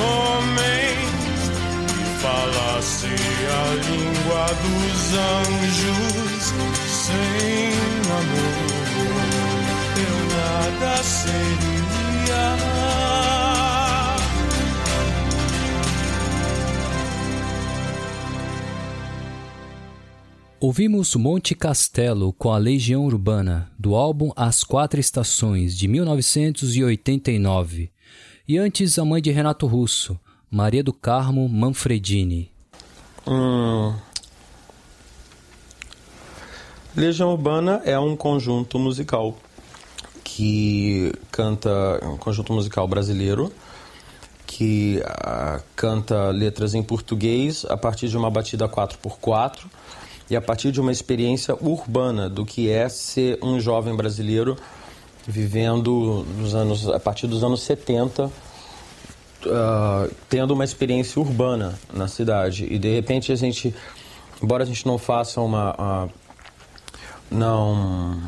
homens, 0.00 1.40
e 1.92 1.94
falasse 2.20 3.06
a 3.06 3.64
língua 3.88 4.44
dos 4.62 5.00
anjos, 5.14 6.44
sem 6.86 7.72
amor 8.10 8.70
nada 10.80 11.02
seria. 11.02 11.60
Ouvimos 20.58 21.14
Monte 21.16 21.54
Castelo 21.54 22.32
com 22.34 22.52
a 22.52 22.58
Legião 22.58 23.06
Urbana, 23.06 23.72
do 23.78 23.94
álbum 23.94 24.30
As 24.36 24.62
Quatro 24.62 25.00
Estações, 25.00 25.74
de 25.76 25.88
1989. 25.88 27.90
E 28.50 28.58
antes, 28.58 28.98
a 28.98 29.04
mãe 29.04 29.22
de 29.22 29.30
Renato 29.30 29.64
Russo, 29.64 30.18
Maria 30.50 30.82
do 30.82 30.92
Carmo 30.92 31.48
Manfredini. 31.48 32.50
Hum. 33.24 33.94
Legião 36.96 37.30
Urbana 37.30 37.80
é 37.84 37.96
um 37.96 38.16
conjunto 38.16 38.76
musical 38.76 39.36
que 40.24 41.12
canta, 41.30 41.70
um 42.02 42.16
conjunto 42.16 42.52
musical 42.52 42.88
brasileiro 42.88 43.52
que 44.48 45.00
uh, 45.00 45.62
canta 45.76 46.30
letras 46.30 46.74
em 46.74 46.82
português 46.82 47.64
a 47.66 47.76
partir 47.76 48.08
de 48.08 48.16
uma 48.16 48.32
batida 48.32 48.68
4x4 48.68 49.60
e 50.28 50.34
a 50.34 50.40
partir 50.40 50.72
de 50.72 50.80
uma 50.80 50.90
experiência 50.90 51.54
urbana 51.54 52.28
do 52.28 52.44
que 52.44 52.68
é 52.68 52.88
ser 52.88 53.38
um 53.40 53.60
jovem 53.60 53.94
brasileiro 53.94 54.56
vivendo 55.30 56.26
nos 56.38 56.54
anos, 56.54 56.88
a 56.88 57.00
partir 57.00 57.26
dos 57.26 57.42
anos 57.42 57.62
70, 57.62 58.26
uh, 58.26 58.30
tendo 60.28 60.52
uma 60.52 60.64
experiência 60.64 61.20
urbana 61.20 61.78
na 61.92 62.08
cidade. 62.08 62.66
E 62.70 62.78
de 62.78 62.94
repente 62.94 63.32
a 63.32 63.36
gente, 63.36 63.74
embora 64.42 64.64
a 64.64 64.66
gente 64.66 64.86
não 64.86 64.98
faça 64.98 65.40
uma. 65.40 66.06
Uh, 66.06 66.10
não 67.30 68.20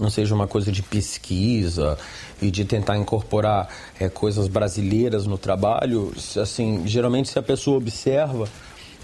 não 0.00 0.10
seja 0.10 0.34
uma 0.34 0.48
coisa 0.48 0.72
de 0.72 0.82
pesquisa 0.82 1.96
e 2.42 2.50
de 2.50 2.64
tentar 2.64 2.96
incorporar 2.96 3.68
é, 3.98 4.08
coisas 4.08 4.48
brasileiras 4.48 5.24
no 5.24 5.38
trabalho, 5.38 6.12
assim, 6.40 6.82
geralmente 6.84 7.28
se 7.28 7.38
a 7.38 7.42
pessoa 7.42 7.76
observa, 7.76 8.48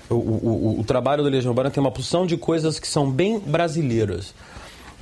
o, 0.08 0.14
o, 0.14 0.80
o 0.80 0.84
trabalho 0.84 1.22
da 1.22 1.30
Legião 1.30 1.52
Urbana 1.52 1.70
tem 1.70 1.80
uma 1.80 1.92
porção 1.92 2.26
de 2.26 2.36
coisas 2.36 2.80
que 2.80 2.88
são 2.88 3.08
bem 3.08 3.38
brasileiras. 3.38 4.34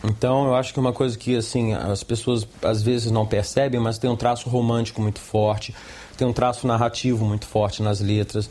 Então, 0.02 0.46
eu 0.46 0.54
acho 0.54 0.72
que 0.72 0.78
é 0.78 0.82
uma 0.82 0.92
coisa 0.92 1.18
que, 1.18 1.36
assim, 1.36 1.74
as 1.74 2.04
pessoas 2.04 2.46
às 2.62 2.82
vezes 2.82 3.10
não 3.10 3.26
percebem, 3.26 3.80
mas 3.80 3.98
tem 3.98 4.08
um 4.08 4.16
traço 4.16 4.48
romântico 4.48 5.02
muito 5.02 5.20
forte, 5.20 5.74
tem 6.16 6.26
um 6.26 6.32
traço 6.32 6.66
narrativo 6.66 7.24
muito 7.24 7.46
forte 7.46 7.82
nas 7.82 8.00
letras. 8.00 8.48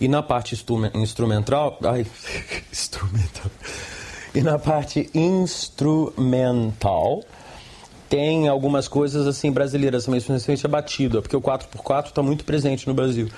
E 0.00 0.08
na 0.08 0.22
parte 0.22 0.54
instrumental... 0.94 1.78
Ai, 1.84 2.06
instrumental... 2.70 3.50
E 4.34 4.40
na 4.40 4.58
parte 4.58 5.10
instrumental, 5.12 7.22
tem 8.08 8.48
algumas 8.48 8.88
coisas 8.88 9.26
assim 9.26 9.52
brasileiras, 9.52 10.06
mas 10.06 10.24
principalmente 10.24 10.66
a 10.66 10.68
batida, 10.68 11.20
porque 11.20 11.36
o 11.36 11.40
4x4 11.40 12.06
está 12.06 12.22
muito 12.22 12.44
presente 12.44 12.88
no 12.88 12.94
Brasil. 12.94 13.28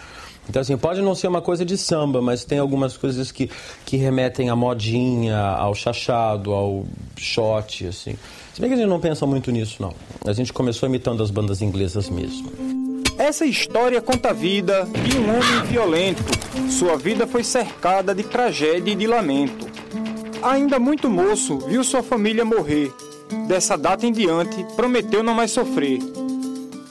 Então, 0.49 0.61
assim, 0.61 0.77
pode 0.77 1.01
não 1.01 1.15
ser 1.15 1.29
uma 1.29 1.41
coisa 1.41 1.65
de 1.65 1.77
samba, 1.77 2.21
mas 2.21 2.45
tem 2.45 2.59
algumas 2.59 2.97
coisas 2.97 3.33
que, 3.33 3.51
que 3.85 3.97
remetem 3.97 4.51
à 4.51 4.57
modinha, 4.57 5.39
ao 5.39 5.75
chachado, 5.75 6.53
ao 6.53 6.85
shot, 7.17 7.87
assim. 7.87 8.17
Se 8.53 8.61
bem 8.61 8.71
que 8.71 8.75
a 8.75 8.77
gente 8.77 8.89
não 8.89 9.01
pensa 9.01 9.27
muito 9.27 9.51
nisso, 9.51 9.81
não. 9.81 9.93
A 10.25 10.33
gente 10.33 10.53
começou 10.53 10.89
imitando 10.89 11.23
as 11.23 11.31
bandas 11.31 11.63
inglesas 11.63 12.09
mesmo. 12.09 12.53
Essa 13.17 13.47
história 13.47 14.01
conta 14.03 14.31
a 14.31 14.33
vida 14.33 14.87
de 15.09 15.19
um 15.19 15.29
homem 15.31 15.63
violento. 15.67 16.23
Sua 16.69 16.97
vida 16.97 17.27
foi 17.27 17.43
cercada 17.43 18.15
de 18.15 18.23
tragédia 18.23 18.93
e 18.93 18.97
de 18.97 19.07
lamento. 19.07 19.67
Ainda 20.43 20.79
muito 20.79 21.09
moço, 21.09 21.59
viu 21.61 21.83
sua 21.83 22.03
família 22.03 22.45
morrer. 22.45 22.93
Dessa 23.49 23.77
data 23.77 24.07
em 24.07 24.13
diante, 24.13 24.65
prometeu 24.77 25.23
não 25.23 25.35
mais 25.35 25.51
sofrer. 25.51 25.99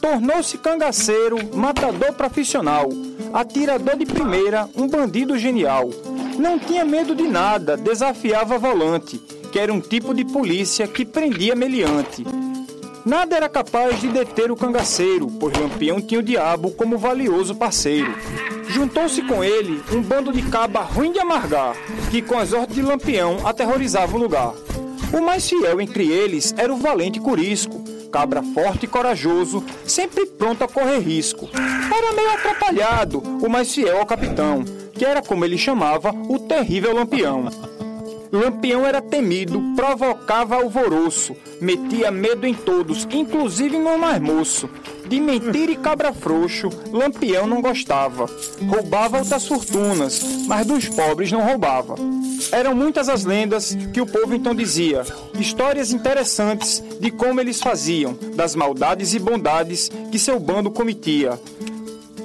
Tornou-se 0.03 0.57
cangaceiro, 0.57 1.37
matador 1.55 2.11
profissional, 2.11 2.89
atirador 3.33 3.95
de 3.95 4.05
primeira, 4.05 4.69
um 4.75 4.85
bandido 4.85 5.37
genial. 5.37 5.89
Não 6.37 6.59
tinha 6.59 6.83
medo 6.83 7.15
de 7.15 7.23
nada, 7.23 7.77
desafiava 7.77 8.57
volante, 8.57 9.17
que 9.49 9.57
era 9.57 9.71
um 9.71 9.79
tipo 9.79 10.13
de 10.13 10.25
polícia 10.25 10.85
que 10.89 11.05
prendia 11.05 11.55
meliante. 11.55 12.25
Nada 13.05 13.37
era 13.37 13.47
capaz 13.47 14.01
de 14.01 14.09
deter 14.09 14.51
o 14.51 14.57
cangaceiro, 14.57 15.27
pois 15.39 15.57
Lampião 15.57 16.01
tinha 16.01 16.19
o 16.19 16.23
diabo 16.23 16.71
como 16.71 16.97
valioso 16.97 17.55
parceiro. 17.55 18.13
Juntou-se 18.67 19.21
com 19.21 19.41
ele 19.41 19.81
um 19.89 20.01
bando 20.01 20.33
de 20.33 20.41
caba 20.41 20.81
ruim 20.81 21.13
de 21.13 21.19
amargar, 21.19 21.77
que 22.11 22.21
com 22.21 22.37
as 22.37 22.51
ordens 22.51 22.75
de 22.75 22.81
Lampião 22.81 23.47
aterrorizava 23.47 24.17
o 24.17 24.19
lugar. 24.19 24.53
O 25.13 25.21
mais 25.21 25.47
fiel 25.47 25.79
entre 25.79 26.11
eles 26.11 26.53
era 26.57 26.73
o 26.73 26.77
valente 26.77 27.21
Curisco, 27.21 27.72
cabra 28.13 28.43
forte 28.43 28.83
e 28.83 28.87
corajoso, 28.87 29.63
sempre 29.87 30.27
pronto 30.27 30.63
a 30.63 30.67
correr 30.67 30.99
risco. 30.99 31.49
Era 31.51 32.13
meio 32.13 32.29
atrapalhado, 32.29 33.17
o 33.43 33.49
mais 33.49 33.73
fiel 33.73 33.97
ao 33.97 34.05
capitão, 34.05 34.63
que 34.93 35.03
era 35.03 35.19
como 35.19 35.43
ele 35.43 35.57
chamava 35.57 36.11
o 36.29 36.37
terrível 36.37 36.93
Lampião. 36.93 37.49
Lampião 38.31 38.85
era 38.85 39.01
temido, 39.01 39.59
provocava 39.75 40.57
alvoroço, 40.57 41.35
metia 41.59 42.11
medo 42.11 42.45
em 42.45 42.53
todos, 42.53 43.07
inclusive 43.11 43.79
no 43.79 43.97
mais 43.97 44.21
moço. 44.21 44.69
De 45.07 45.19
mentira 45.19 45.71
e 45.71 45.75
cabra 45.75 46.13
frouxo, 46.13 46.69
Lampião 46.91 47.45
não 47.45 47.61
gostava. 47.61 48.29
Roubava 48.67 49.19
outras 49.19 49.45
fortunas, 49.45 50.21
mas 50.47 50.65
dos 50.65 50.89
pobres 50.89 51.31
não 51.31 51.41
roubava. 51.41 51.95
Eram 52.51 52.73
muitas 52.73 53.09
as 53.09 53.23
lendas 53.23 53.77
que 53.93 54.01
o 54.01 54.05
povo 54.05 54.33
então 54.33 54.55
dizia, 54.55 55.03
histórias 55.39 55.91
interessantes 55.91 56.83
de 56.99 57.11
como 57.11 57.39
eles 57.39 57.61
faziam, 57.61 58.17
das 58.35 58.55
maldades 58.55 59.13
e 59.13 59.19
bondades 59.19 59.89
que 60.11 60.19
seu 60.19 60.39
bando 60.39 60.71
cometia. 60.71 61.39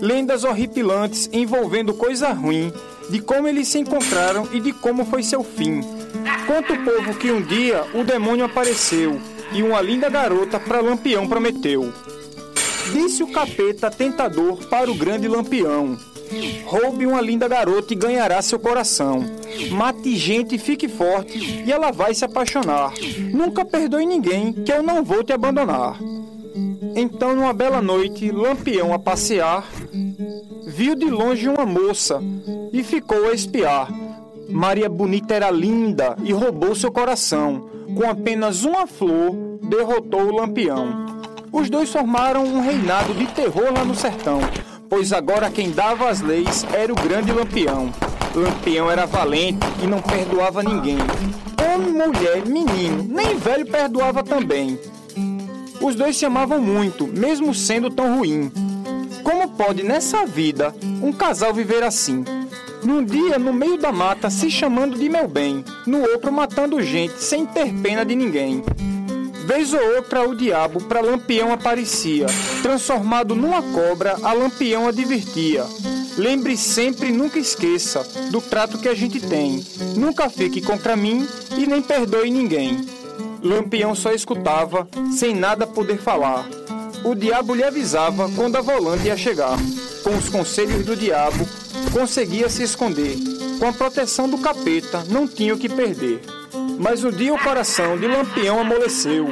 Lendas 0.00 0.44
horripilantes 0.44 1.28
envolvendo 1.32 1.94
coisa 1.94 2.32
ruim, 2.32 2.72
de 3.10 3.20
como 3.20 3.48
eles 3.48 3.68
se 3.68 3.78
encontraram 3.78 4.48
e 4.52 4.60
de 4.60 4.72
como 4.72 5.04
foi 5.04 5.22
seu 5.22 5.42
fim. 5.42 5.80
Conta 6.46 6.72
o 6.72 6.84
povo 6.84 7.18
que 7.18 7.30
um 7.30 7.42
dia 7.42 7.84
o 7.94 8.04
demônio 8.04 8.44
apareceu 8.44 9.20
e 9.52 9.62
uma 9.62 9.80
linda 9.80 10.08
garota 10.08 10.60
para 10.60 10.80
Lampião 10.80 11.26
prometeu. 11.26 11.92
Disse 12.92 13.22
o 13.22 13.28
capeta 13.28 13.90
tentador 13.90 14.66
para 14.68 14.90
o 14.90 14.94
grande 14.94 15.28
Lampião: 15.28 15.96
Roube 16.64 17.06
uma 17.06 17.20
linda 17.20 17.48
garota 17.48 17.92
e 17.92 17.96
ganhará 17.96 18.40
seu 18.42 18.58
coração. 18.58 19.24
Mate 19.70 20.16
gente 20.16 20.54
e 20.54 20.58
fique 20.58 20.88
forte 20.88 21.64
e 21.66 21.72
ela 21.72 21.90
vai 21.90 22.14
se 22.14 22.24
apaixonar. 22.24 22.92
Nunca 23.32 23.64
perdoe 23.64 24.06
ninguém 24.06 24.52
que 24.52 24.72
eu 24.72 24.82
não 24.82 25.02
vou 25.02 25.24
te 25.24 25.32
abandonar. 25.32 25.98
Então, 26.94 27.34
numa 27.34 27.52
bela 27.52 27.80
noite, 27.80 28.30
Lampião 28.30 28.92
a 28.92 28.98
passear, 28.98 29.64
viu 30.66 30.94
de 30.94 31.08
longe 31.08 31.48
uma 31.48 31.64
moça 31.64 32.20
e 32.72 32.82
ficou 32.82 33.28
a 33.28 33.32
espiar. 33.32 33.88
Maria 34.48 34.88
Bonita 34.88 35.34
era 35.34 35.50
linda 35.50 36.16
e 36.24 36.32
roubou 36.32 36.74
seu 36.74 36.90
coração. 36.90 37.68
Com 37.94 38.08
apenas 38.08 38.64
uma 38.64 38.86
flor, 38.86 39.34
derrotou 39.62 40.22
o 40.22 40.36
Lampião. 40.36 41.17
Os 41.58 41.68
dois 41.68 41.90
formaram 41.90 42.44
um 42.44 42.60
reinado 42.60 43.12
de 43.14 43.26
terror 43.26 43.72
lá 43.76 43.84
no 43.84 43.92
sertão, 43.92 44.38
pois 44.88 45.12
agora 45.12 45.50
quem 45.50 45.72
dava 45.72 46.08
as 46.08 46.20
leis 46.20 46.64
era 46.72 46.92
o 46.92 46.94
grande 46.94 47.32
Lampião. 47.32 47.92
Lampião 48.32 48.88
era 48.88 49.06
valente 49.06 49.66
e 49.82 49.86
não 49.88 50.00
perdoava 50.00 50.62
ninguém. 50.62 50.98
Homem, 51.60 51.92
mulher, 51.92 52.46
menino, 52.46 53.02
nem 53.02 53.36
velho 53.36 53.66
perdoava 53.66 54.22
também. 54.22 54.78
Os 55.80 55.96
dois 55.96 56.16
se 56.16 56.24
amavam 56.24 56.60
muito, 56.60 57.08
mesmo 57.08 57.52
sendo 57.52 57.90
tão 57.90 58.18
ruim. 58.18 58.52
Como 59.24 59.48
pode 59.48 59.82
nessa 59.82 60.24
vida 60.24 60.72
um 61.02 61.12
casal 61.12 61.52
viver 61.52 61.82
assim? 61.82 62.24
Num 62.84 63.04
dia 63.04 63.36
no 63.36 63.52
meio 63.52 63.76
da 63.76 63.90
mata 63.90 64.30
se 64.30 64.48
chamando 64.48 64.96
de 64.96 65.08
meu 65.08 65.26
bem, 65.26 65.64
no 65.84 66.02
outro 66.02 66.30
matando 66.30 66.80
gente 66.80 67.20
sem 67.20 67.44
ter 67.44 67.74
pena 67.82 68.04
de 68.04 68.14
ninguém. 68.14 68.62
Vez 69.48 69.72
ou 69.72 69.80
outra 69.96 70.28
o 70.28 70.34
diabo 70.34 70.78
para 70.78 71.00
Lampião 71.00 71.50
aparecia, 71.50 72.26
transformado 72.60 73.34
numa 73.34 73.62
cobra, 73.62 74.14
a 74.22 74.34
Lampião 74.34 74.86
advertia. 74.86 75.64
Lembre 76.18 76.54
sempre, 76.54 77.10
nunca 77.10 77.38
esqueça 77.38 78.06
do 78.30 78.42
trato 78.42 78.76
que 78.76 78.90
a 78.90 78.94
gente 78.94 79.18
tem. 79.18 79.64
Nunca 79.96 80.28
fique 80.28 80.60
contra 80.60 80.94
mim 80.94 81.26
e 81.56 81.66
nem 81.66 81.80
perdoe 81.80 82.30
ninguém. 82.30 82.86
Lampião 83.42 83.94
só 83.94 84.12
escutava, 84.12 84.86
sem 85.16 85.34
nada 85.34 85.66
poder 85.66 85.96
falar. 85.96 86.46
O 87.02 87.14
diabo 87.14 87.54
lhe 87.54 87.64
avisava 87.64 88.30
quando 88.36 88.56
a 88.56 88.60
volante 88.60 89.06
ia 89.06 89.16
chegar. 89.16 89.56
Com 90.04 90.14
os 90.14 90.28
conselhos 90.28 90.84
do 90.84 90.94
diabo, 90.94 91.48
conseguia 91.90 92.50
se 92.50 92.64
esconder. 92.64 93.16
Com 93.58 93.66
a 93.66 93.72
proteção 93.72 94.28
do 94.28 94.36
capeta, 94.36 95.06
não 95.08 95.26
tinha 95.26 95.54
o 95.54 95.58
que 95.58 95.70
perder. 95.70 96.20
Mas 96.78 97.02
um 97.02 97.10
dia 97.10 97.34
o 97.34 97.38
coração 97.38 97.98
de 97.98 98.06
Lampião 98.06 98.60
amoleceu. 98.60 99.26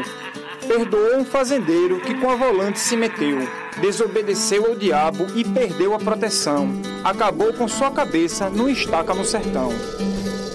Perdoou 0.66 1.18
um 1.18 1.24
fazendeiro 1.24 2.00
que 2.00 2.12
com 2.14 2.28
a 2.28 2.34
volante 2.34 2.80
se 2.80 2.96
meteu. 2.96 3.38
Desobedeceu 3.80 4.66
ao 4.66 4.74
diabo 4.74 5.26
e 5.36 5.44
perdeu 5.44 5.94
a 5.94 5.98
proteção. 5.98 6.68
Acabou 7.04 7.52
com 7.52 7.68
sua 7.68 7.90
cabeça 7.90 8.50
num 8.50 8.68
estaca 8.68 9.14
no 9.14 9.24
sertão. 9.24 9.70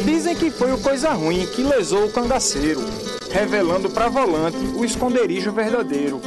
Dizem 0.03 0.35
que 0.35 0.51
foi 0.51 0.73
o 0.73 0.79
coisa 0.79 1.11
ruim 1.11 1.45
que 1.45 1.63
lesou 1.63 2.05
o 2.05 2.11
cangaceiro, 2.11 2.81
revelando 3.31 3.89
para 3.89 4.09
volante 4.09 4.57
o 4.75 4.83
esconderijo 4.83 5.53
verdadeiro. 5.53 6.19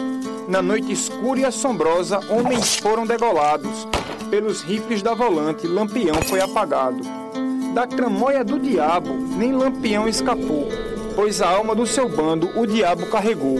Na 0.48 0.62
noite 0.62 0.92
escura 0.92 1.40
e 1.40 1.44
assombrosa, 1.44 2.20
homens 2.30 2.76
foram 2.76 3.06
degolados. 3.06 3.86
Pelos 4.30 4.62
rifles 4.62 5.02
da 5.02 5.12
volante, 5.12 5.66
Lampião 5.66 6.22
foi 6.22 6.40
apagado. 6.40 7.23
Da 7.74 7.88
tramóia 7.88 8.44
do 8.44 8.60
diabo, 8.60 9.12
nem 9.36 9.52
Lampião 9.52 10.06
escapou, 10.06 10.68
pois 11.16 11.42
a 11.42 11.48
alma 11.48 11.74
do 11.74 11.84
seu 11.84 12.08
bando 12.08 12.48
o 12.56 12.64
diabo 12.64 13.06
carregou. 13.06 13.58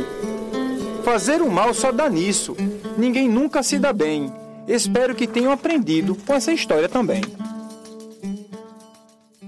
Fazer 1.02 1.42
o 1.42 1.50
mal 1.50 1.74
só 1.74 1.90
dá 1.90 2.08
nisso, 2.08 2.56
ninguém 2.96 3.28
nunca 3.28 3.60
se 3.60 3.76
dá 3.76 3.92
bem. 3.92 4.32
Espero 4.68 5.16
que 5.16 5.26
tenham 5.26 5.50
aprendido 5.50 6.14
com 6.14 6.32
essa 6.32 6.52
história 6.52 6.88
também. 6.88 7.22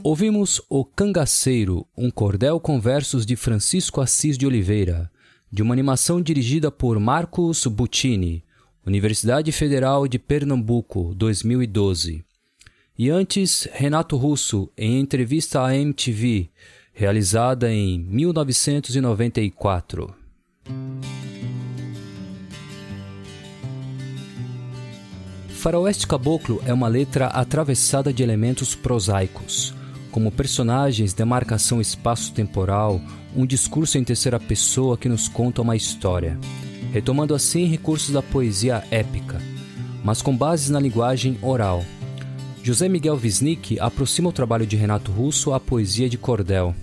Ouvimos 0.02 0.60
O 0.68 0.84
Cangaceiro, 0.84 1.86
um 1.96 2.10
cordel 2.10 2.58
com 2.58 2.80
versos 2.80 3.24
de 3.24 3.36
Francisco 3.36 4.00
Assis 4.00 4.36
de 4.36 4.48
Oliveira, 4.48 5.08
de 5.48 5.62
uma 5.62 5.74
animação 5.74 6.20
dirigida 6.20 6.72
por 6.72 6.98
Marcos 6.98 7.64
Buccini, 7.66 8.42
Universidade 8.84 9.52
Federal 9.52 10.08
de 10.08 10.18
Pernambuco, 10.18 11.14
2012. 11.14 12.26
E 12.99 13.11
antes, 13.11 13.68
Renato 13.74 14.16
Russo, 14.16 14.70
em 14.74 14.99
entrevista 14.99 15.62
à 15.62 15.76
MTV, 15.76 16.49
realizada 16.94 17.70
em 17.70 17.99
1994. 17.99 20.14
Faroeste 25.51 26.07
Caboclo 26.07 26.62
é 26.64 26.72
uma 26.72 26.88
letra 26.88 27.26
atravessada 27.26 28.11
de 28.14 28.22
elementos 28.22 28.74
prosaicos, 28.74 29.74
como 30.11 30.32
personagens, 30.32 31.12
demarcação 31.12 31.82
espaço-temporal, 31.82 32.99
um 33.36 33.44
discurso 33.44 33.99
em 33.99 34.05
terceira 34.05 34.40
pessoa 34.40 34.97
que 34.97 35.09
nos 35.09 35.28
conta 35.28 35.61
uma 35.61 35.76
história, 35.76 36.38
retomando 36.94 37.34
assim 37.34 37.66
recursos 37.66 38.14
da 38.14 38.22
poesia 38.22 38.82
épica, 38.90 39.38
mas 40.03 40.22
com 40.22 40.34
bases 40.34 40.70
na 40.70 40.80
linguagem 40.80 41.36
oral. 41.42 41.84
José 42.66 42.88
Miguel 42.88 43.14
Wisnik 43.14 43.78
aproxima 43.78 44.28
o 44.28 44.32
trabalho 44.32 44.66
de 44.66 44.74
Renato 44.74 45.12
Russo 45.12 45.52
à 45.52 45.60
poesia 45.60 46.08
de 46.08 46.18
cordel 46.18 46.74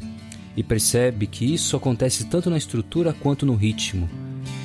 e 0.55 0.63
percebe 0.63 1.27
que 1.27 1.43
isso 1.53 1.75
acontece 1.75 2.23
tanto 2.23 2.49
na 2.49 2.57
estrutura 2.57 3.11
quanto 3.11 3.45
no 3.45 3.53
ritmo, 3.53 4.09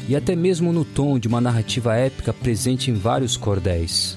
e 0.08 0.14
até 0.14 0.36
mesmo 0.36 0.72
no 0.72 0.84
tom 0.84 1.18
de 1.18 1.26
uma 1.26 1.40
narrativa 1.40 1.96
épica 1.96 2.32
presente 2.32 2.92
em 2.92 2.94
vários 2.94 3.36
cordéis. 3.36 4.16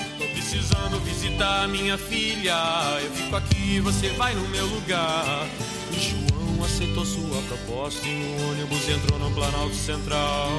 Precisando 0.51 0.99
visitar 1.05 1.65
minha 1.69 1.97
filha. 1.97 2.57
Eu 3.01 3.11
fico 3.11 3.33
aqui, 3.37 3.79
você 3.79 4.09
vai 4.09 4.35
no 4.35 4.45
meu 4.49 4.65
lugar. 4.65 5.47
E 5.93 5.97
João 5.97 6.65
aceitou 6.65 7.05
sua 7.05 7.41
proposta 7.43 8.05
e 8.05 8.37
o 8.37 8.49
ônibus 8.49 8.89
entrou 8.89 9.17
no 9.17 9.31
Planalto 9.31 9.73
Central. 9.73 10.49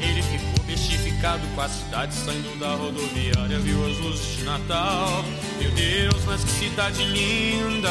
Ele 0.00 0.22
ficou 0.22 0.64
bestificado 0.64 1.46
com 1.54 1.60
a 1.60 1.68
cidade 1.68 2.14
saindo 2.14 2.58
da 2.58 2.74
rodoviária, 2.74 3.58
viu 3.58 3.86
as 3.90 3.98
luzes 3.98 4.38
de 4.38 4.44
Natal. 4.44 5.22
Meu 5.58 5.70
Deus, 5.72 6.24
mas 6.24 6.42
que 6.42 6.50
cidade 6.52 7.04
linda! 7.04 7.90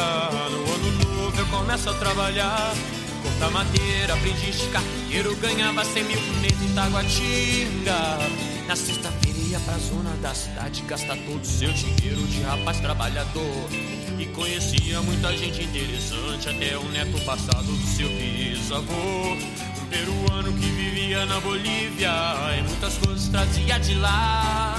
No 0.50 0.74
ano 0.74 0.92
novo 1.04 1.38
eu 1.38 1.46
começo 1.46 1.90
a 1.90 1.94
trabalhar. 1.94 2.74
Cortar 3.22 3.50
madeira, 3.52 4.14
aprendiz 4.14 4.58
de 4.58 4.66
carteiro, 4.66 5.36
ganhava 5.36 5.84
100 5.84 6.02
mil 6.02 6.20
por 6.22 6.36
mês 6.40 6.60
em 6.60 6.74
Taguatinga. 6.74 8.18
Na 8.66 8.74
sexta-feira 8.74 9.29
ia 9.50 9.58
pra 9.60 9.76
zona 9.78 10.10
da 10.22 10.32
cidade 10.32 10.80
gastar 10.82 11.16
todo 11.26 11.42
o 11.42 11.44
seu 11.44 11.72
dinheiro 11.72 12.22
de 12.28 12.40
rapaz 12.42 12.78
trabalhador. 12.78 13.68
E 14.16 14.26
conhecia 14.26 15.02
muita 15.02 15.36
gente 15.36 15.64
interessante, 15.64 16.48
até 16.48 16.78
o 16.78 16.84
neto 16.90 17.20
passado 17.24 17.64
do 17.64 17.86
seu 17.86 18.08
bisavô. 18.08 19.34
Um 19.34 19.86
peruano 19.88 20.52
que 20.52 20.66
vivia 20.66 21.26
na 21.26 21.40
Bolívia 21.40 22.12
e 22.58 22.62
muitas 22.62 22.96
coisas 22.98 23.26
trazia 23.28 23.78
de 23.80 23.94
lá. 23.94 24.76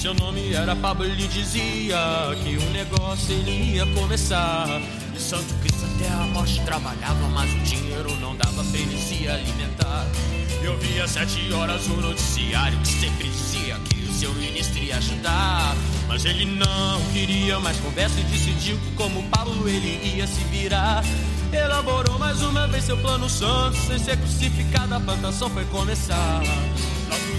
Seu 0.00 0.14
nome 0.14 0.52
era 0.54 0.76
Pablo, 0.76 1.04
ele 1.04 1.26
dizia 1.26 1.98
que 2.44 2.56
o 2.56 2.70
negócio 2.70 3.34
ele 3.34 3.74
ia 3.74 3.86
começar. 3.86 4.68
E 5.14 5.20
Santo 5.20 5.52
Cristo 5.62 5.84
até 5.96 6.08
a 6.08 6.26
morte 6.26 6.62
trabalhava, 6.64 7.28
mas 7.30 7.52
o 7.52 7.58
dinheiro 7.58 8.14
não 8.20 8.36
dava 8.36 8.62
pra 8.62 8.78
ele 8.78 8.96
se 8.96 9.26
alimentar. 9.26 10.06
Eu 10.62 10.76
via 10.78 11.08
sete 11.08 11.52
horas 11.52 11.86
o 11.86 11.96
noticiário 11.96 12.78
que 12.80 12.88
sempre 12.88 13.28
dizia 13.28 13.76
que 13.88 14.02
o 14.04 14.12
seu 14.12 14.32
ministro 14.34 14.78
ia 14.78 14.96
ajudar. 14.96 15.74
Mas 16.06 16.24
ele 16.24 16.44
não 16.44 17.00
queria 17.12 17.58
mais 17.60 17.78
conversa 17.78 18.20
e 18.20 18.24
decidiu 18.24 18.76
que 18.78 18.90
como 18.92 19.22
Pablo 19.30 19.68
ele 19.68 20.16
ia 20.16 20.26
se 20.26 20.42
virar. 20.44 21.02
Elaborou 21.52 22.18
mais 22.18 22.42
uma 22.42 22.66
vez 22.68 22.84
seu 22.84 22.96
plano 22.98 23.28
santo, 23.28 23.76
sem 23.76 23.98
ser 23.98 24.16
crucificado 24.16 24.94
a 24.94 25.00
plantação 25.00 25.50
foi 25.50 25.64
começar. 25.66 26.42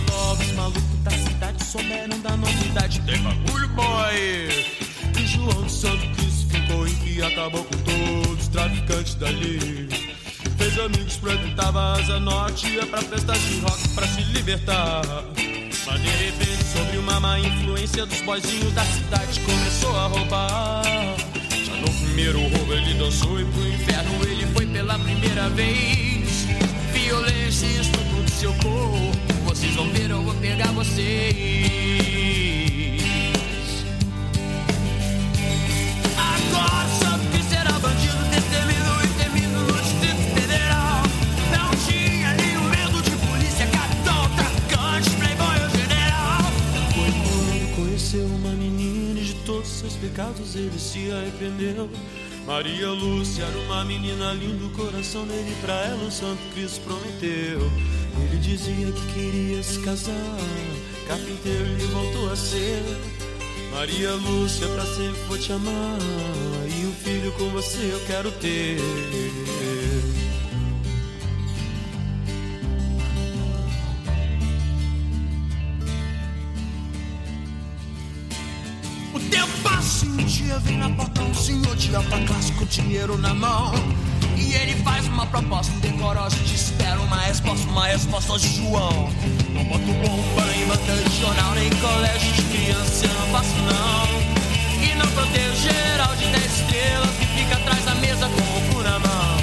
Logo 0.09 0.11
logo 0.11 0.43
os 0.43 0.51
malucos 0.53 0.99
da 1.03 1.11
cidade 1.11 1.63
souberam 1.63 2.19
da 2.19 2.35
novidade, 2.35 2.99
tem 3.01 3.21
bagulho 3.21 3.69
boy. 3.69 4.65
E 5.17 5.27
João 5.27 5.63
de 5.63 5.71
Santo 5.71 6.07
Cristo 6.15 6.47
ficou 6.49 6.85
acabou 7.25 7.63
com 7.63 7.77
todos 7.77 8.41
os 8.41 8.47
traficantes 8.47 9.15
dali. 9.15 10.10
Fez 10.71 10.85
amigos, 10.85 11.19
a 11.57 11.93
Asa 11.93 12.19
Norte, 12.21 12.67
ia 12.69 12.85
pra 12.85 13.01
festas 13.01 13.37
de 13.41 13.59
rock 13.59 13.89
pra 13.89 14.07
se 14.07 14.21
libertar. 14.23 15.01
Mas 15.85 16.01
de 16.01 16.07
repente, 16.07 16.63
sobre 16.63 16.97
uma 16.97 17.19
má 17.19 17.37
influência 17.39 18.05
dos 18.05 18.21
boizinhos 18.21 18.71
da 18.73 18.85
cidade, 18.85 19.41
começou 19.41 19.93
a 19.97 20.07
roubar. 20.07 20.83
Já 21.65 21.75
no 21.75 21.91
primeiro 22.05 22.39
roubo 22.39 22.73
ele 22.73 22.93
dançou 22.93 23.41
e 23.41 23.45
pro 23.45 23.67
inferno 23.67 24.23
ele 24.23 24.47
foi 24.53 24.65
pela 24.65 24.97
primeira 24.97 25.49
vez. 25.49 26.45
Violência 26.93 27.65
e 27.65 27.81
estupro 27.81 28.23
do 28.23 28.31
seu 28.31 28.53
corpo, 28.53 29.11
vocês 29.43 29.75
vão 29.75 29.89
ver, 29.89 30.09
eu 30.09 30.23
vou 30.23 30.33
pegar 30.35 30.71
vocês. 30.71 31.41
Agora 36.17 37.20
seus 49.81 49.95
pecados 49.95 50.55
ele 50.55 50.77
se 50.77 51.11
arrependeu. 51.11 51.89
Maria 52.45 52.89
Lúcia 52.89 53.43
era 53.43 53.57
uma 53.59 53.83
menina 53.83 54.31
linda, 54.33 54.65
o 54.65 54.69
coração 54.71 55.25
dele 55.25 55.55
pra 55.61 55.73
ela 55.85 56.03
o 56.03 56.11
Santo 56.11 56.41
Cristo 56.53 56.81
prometeu. 56.81 57.59
Ele 58.23 58.37
dizia 58.37 58.91
que 58.91 59.13
queria 59.13 59.63
se 59.63 59.79
casar, 59.79 60.37
carpinteiro 61.07 61.65
ele 61.65 61.85
voltou 61.87 62.31
a 62.31 62.35
ser. 62.35 62.81
Maria 63.73 64.13
Lúcia, 64.13 64.67
pra 64.67 64.85
sempre 64.85 65.21
vou 65.27 65.37
te 65.37 65.51
amar. 65.53 65.97
E 66.67 66.85
um 66.85 66.93
filho 66.93 67.31
com 67.33 67.49
você 67.49 67.91
eu 67.91 67.99
quero 68.05 68.31
ter. 68.33 68.77
Na 80.81 80.89
porta 80.89 81.21
um 81.21 81.33
senhor 81.33 81.75
de 81.75 81.95
alta 81.95 82.17
classe 82.25 82.51
com 82.53 82.65
dinheiro 82.65 83.15
na 83.17 83.35
mão. 83.35 83.71
E 84.35 84.55
ele 84.55 84.75
faz 84.83 85.07
uma 85.07 85.27
proposta 85.27 85.71
indecorosa 85.75 86.35
Te 86.37 86.55
espera 86.55 86.99
uma 86.99 87.17
resposta, 87.17 87.69
uma 87.69 87.85
resposta 87.87 88.39
de 88.39 88.55
João. 88.55 89.09
Não 89.53 89.63
boto 89.65 89.85
bomba 89.85 90.43
em 90.55 90.65
banca 90.65 91.09
de 91.09 91.21
jornal 91.21 91.53
Nem 91.53 91.69
colégio 91.69 92.33
de 92.33 92.41
criança 92.43 93.05
eu 93.05 93.13
não 93.13 93.27
faço 93.27 93.55
não. 93.57 94.07
E 94.83 94.95
não 94.95 95.07
protejo 95.11 95.55
geral 95.55 96.15
de 96.15 96.25
10 96.25 96.45
estrelas 96.45 97.09
Que 97.19 97.25
fica 97.27 97.55
atrás 97.57 97.85
da 97.85 97.95
mesa 97.95 98.27
com 98.27 98.41
o 98.41 98.73
cu 98.73 98.81
na 98.81 98.97
mão. 98.97 99.37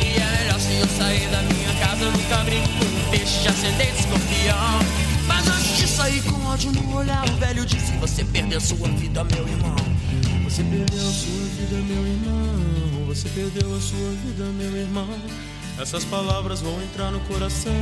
E 0.00 0.20
é 0.20 0.38
melhor 0.38 0.60
se 0.60 0.74
eu 0.74 0.86
sair 0.96 1.28
da 1.28 1.42
minha 1.42 1.74
casa 1.80 2.04
Nunca 2.04 2.36
brinco 2.44 2.68
com 2.68 3.10
peixe 3.10 3.40
de 3.40 3.48
ascendente 3.48 3.98
escorpião. 3.98 4.78
Mas 5.26 5.48
antes 5.48 5.76
de 5.76 5.88
sair 5.88 6.22
com 6.22 6.46
ódio 6.46 6.70
no 6.70 6.94
olhar 6.94 7.24
O 7.28 7.36
velho 7.38 7.66
disse, 7.66 7.90
você 7.96 8.24
perdeu 8.24 8.60
sua 8.60 8.88
vida, 8.88 9.24
meu 9.24 9.48
irmão 9.48 9.91
Você 10.52 10.62
perdeu 10.64 11.08
a 11.08 11.12
sua 11.12 11.44
vida, 11.56 11.76
meu 11.76 12.06
irmão 12.06 12.82
você 13.14 13.28
perdeu 13.28 13.76
a 13.76 13.80
sua 13.80 14.10
vida, 14.24 14.44
meu 14.56 14.74
irmão. 14.74 15.06
Essas 15.78 16.02
palavras 16.02 16.62
vão 16.62 16.82
entrar 16.82 17.10
no 17.10 17.20
coração. 17.20 17.72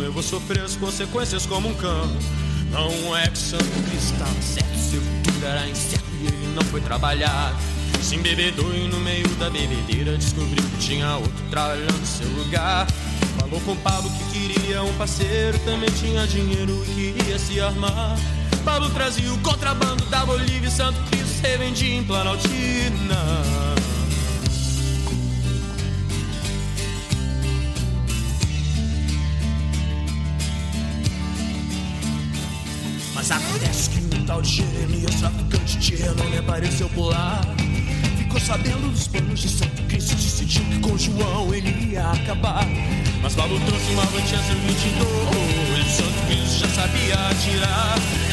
Eu 0.00 0.12
vou 0.12 0.22
sofrer 0.22 0.62
as 0.62 0.76
consequências 0.76 1.46
como 1.46 1.68
um 1.68 1.74
cão. 1.74 2.08
Não 2.70 3.16
é 3.16 3.26
que 3.26 3.38
Santo 3.38 3.64
Cristo 3.64 4.12
estava 4.12 4.40
certo, 4.40 4.78
seu 4.78 5.00
futuro 5.00 5.46
era 5.46 5.68
incerto 5.68 6.04
e 6.20 6.26
ele 6.26 6.54
não 6.54 6.62
foi 6.62 6.80
trabalhar. 6.80 7.58
Se 8.00 8.14
embebedou 8.14 8.72
e 8.72 8.86
no 8.86 9.00
meio 9.00 9.28
da 9.30 9.50
bebedeira 9.50 10.16
descobriu 10.16 10.62
que 10.62 10.78
tinha 10.78 11.16
outro 11.16 11.44
trabalhando 11.50 11.98
no 11.98 12.06
seu 12.06 12.28
lugar. 12.28 12.86
Falou 13.40 13.60
com 13.62 13.74
Pablo 13.76 14.10
que 14.10 14.38
queria 14.38 14.82
um 14.84 14.94
parceiro, 14.94 15.58
também 15.60 15.90
tinha 15.90 16.24
dinheiro 16.26 16.84
e 16.96 17.12
queria 17.12 17.38
se 17.38 17.60
armar. 17.60 18.16
Pablo 18.64 18.88
trazia 18.90 19.32
o 19.32 19.38
contrabando 19.38 20.04
da 20.06 20.24
Bolívia 20.24 20.68
e 20.68 20.70
Santo 20.70 21.00
Cristo 21.10 21.42
revendia 21.42 21.96
em 21.96 22.04
Planaltina. 22.04 23.16
Mas 33.14 33.30
acontece 33.30 33.90
que 33.90 34.16
um 34.16 34.24
tal 34.24 34.42
de 34.42 34.48
Jeremias, 34.48 35.14
traficante 35.16 35.78
de 35.78 35.96
renome, 35.96 36.38
apareceu 36.38 36.88
por 36.90 37.10
lá. 37.10 37.40
Ficou 38.16 38.40
sabendo 38.40 38.90
dos 38.90 39.08
planos 39.08 39.40
de 39.40 39.48
Santo 39.48 39.82
Cristo, 39.82 40.14
decidiu 40.14 40.64
que 40.64 40.78
com 40.80 40.96
João 40.96 41.52
ele 41.52 41.92
ia 41.92 42.10
acabar. 42.10 42.66
Mas 43.20 43.34
Paulo 43.34 43.60
trouxe 43.66 43.90
uma 43.92 44.04
Manchester 44.06 44.56
22, 44.56 45.86
Santo 45.86 46.26
Cristo 46.26 46.58
já 46.60 46.68
sabia 46.68 47.14
atirar. 47.28 48.31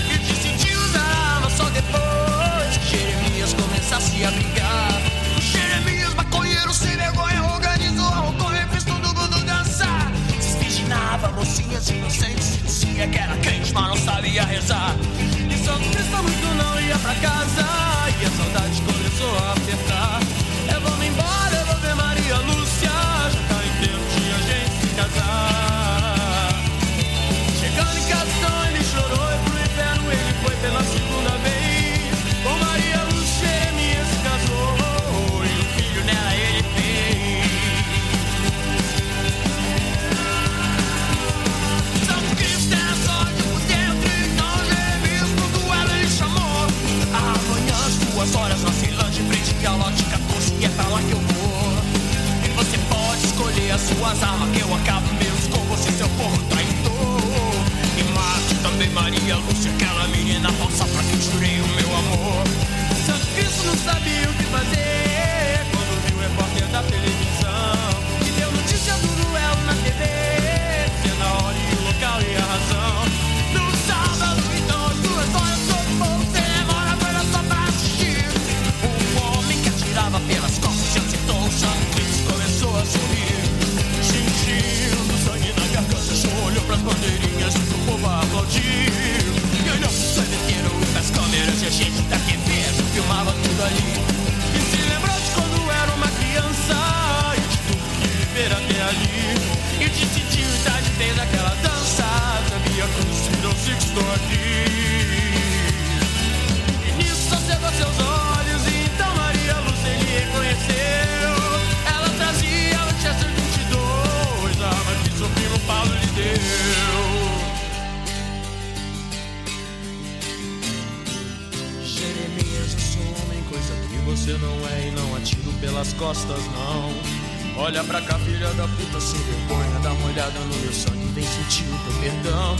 Olha 127.70 127.84
pra 127.84 128.02
cá, 128.02 128.18
filha 128.18 128.52
da 128.54 128.68
puta, 128.68 129.00
sem 129.00 129.22
vergonha, 129.22 129.80
dá 129.84 129.94
uma 129.94 130.08
olhada 130.08 130.40
no 130.40 130.56
meu 130.56 130.74
sangue, 130.74 131.06
vem 131.14 131.24
sentir 131.24 131.66
o 131.66 131.78
teu 131.78 132.02
perdão. 132.02 132.58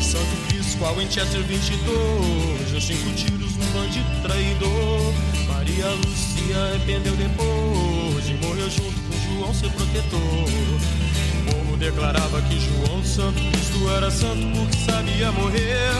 Santo 0.00 0.48
Cristo, 0.48 0.78
qual 0.78 0.94
Winchester 0.94 1.42
22, 1.42 2.70
deu 2.70 2.80
cinco 2.80 3.12
tiros 3.16 3.54
no 3.54 3.66
bandido 3.66 4.22
traidor. 4.22 5.12
Maria 5.46 5.88
Lúcia 5.90 6.56
arrependeu 6.70 7.14
depois 7.16 8.30
e 8.30 8.32
morreu 8.42 8.70
junto 8.70 8.98
com 9.02 9.34
João, 9.34 9.52
seu 9.52 9.70
protetor. 9.72 10.20
O 10.20 11.52
povo 11.52 11.76
declarava 11.76 12.40
que 12.40 12.58
João 12.58 13.04
Santo 13.04 13.38
Cristo 13.38 13.90
era 13.90 14.10
santo 14.10 14.40
porque 14.56 14.90
sabia 14.90 15.32
morrer. 15.32 15.92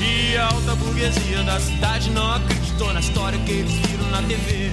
E 0.00 0.36
a 0.36 0.46
alta 0.46 0.76
burguesia 0.76 1.42
da 1.42 1.58
cidade 1.58 2.10
não 2.10 2.34
acreditou 2.34 2.92
na 2.92 3.00
história 3.00 3.40
que 3.40 3.50
eles 3.50 3.72
viram 3.72 4.08
na 4.12 4.22
TV. 4.22 4.70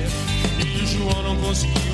E 0.64 0.86
João 0.86 1.24
não 1.24 1.36
conseguiu 1.38 1.91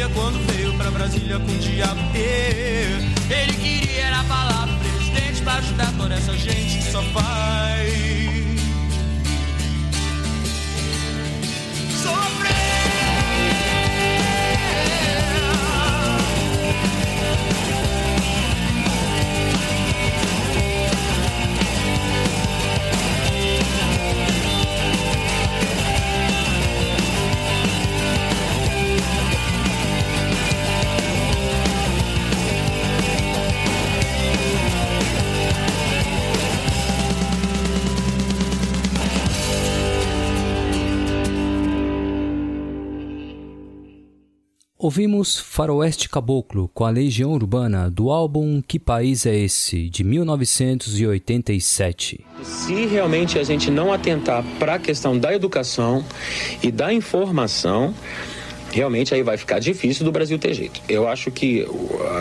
queria 0.00 0.08
quando 0.14 0.38
veio 0.46 0.72
pra 0.74 0.90
Brasília 0.90 1.38
com 1.38 1.52
o 1.52 1.58
diabo. 1.58 2.00
Ele 2.14 3.52
queria 3.52 4.02
era 4.02 4.24
falar 4.24 4.66
pro 4.66 4.76
presidente 4.78 5.42
pra 5.42 5.54
ajudar 5.54 5.92
toda 5.98 6.14
essa 6.14 6.32
gente 6.38 6.78
que 6.78 6.90
só 6.90 7.02
faz 7.02 8.29
Ouvimos 44.82 45.38
Faroeste 45.38 46.08
Caboclo 46.08 46.70
com 46.72 46.86
a 46.86 46.90
Legião 46.90 47.32
Urbana 47.32 47.90
do 47.90 48.10
álbum 48.10 48.62
Que 48.66 48.78
País 48.78 49.26
é 49.26 49.36
Esse, 49.36 49.90
de 49.90 50.02
1987. 50.02 52.24
Se 52.42 52.86
realmente 52.86 53.38
a 53.38 53.44
gente 53.44 53.70
não 53.70 53.92
atentar 53.92 54.42
para 54.58 54.76
a 54.76 54.78
questão 54.78 55.18
da 55.18 55.34
educação 55.34 56.02
e 56.62 56.72
da 56.72 56.94
informação, 56.94 57.94
realmente 58.72 59.12
aí 59.12 59.22
vai 59.22 59.36
ficar 59.36 59.58
difícil 59.58 60.02
do 60.02 60.10
Brasil 60.10 60.38
ter 60.38 60.54
jeito. 60.54 60.80
Eu 60.88 61.06
acho 61.06 61.30
que 61.30 61.68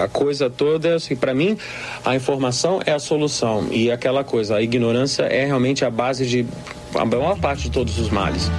a 0.02 0.10
coisa 0.10 0.50
toda, 0.50 0.96
assim, 0.96 1.16
para 1.16 1.34
mim, 1.34 1.58
a 2.04 2.14
informação 2.14 2.82
é 2.86 2.92
a 2.92 3.00
solução 3.00 3.70
e 3.72 3.90
aquela 3.90 4.26
coisa, 4.26 4.58
a 4.58 4.62
ignorância 4.62 5.24
é 5.24 5.46
realmente 5.46 5.86
a 5.86 5.90
base 5.90 6.26
de 6.26 6.46
a 6.94 7.06
maior 7.06 7.40
parte 7.40 7.64
de 7.64 7.72
todos 7.72 7.98
os 7.98 8.10
males. 8.10 8.52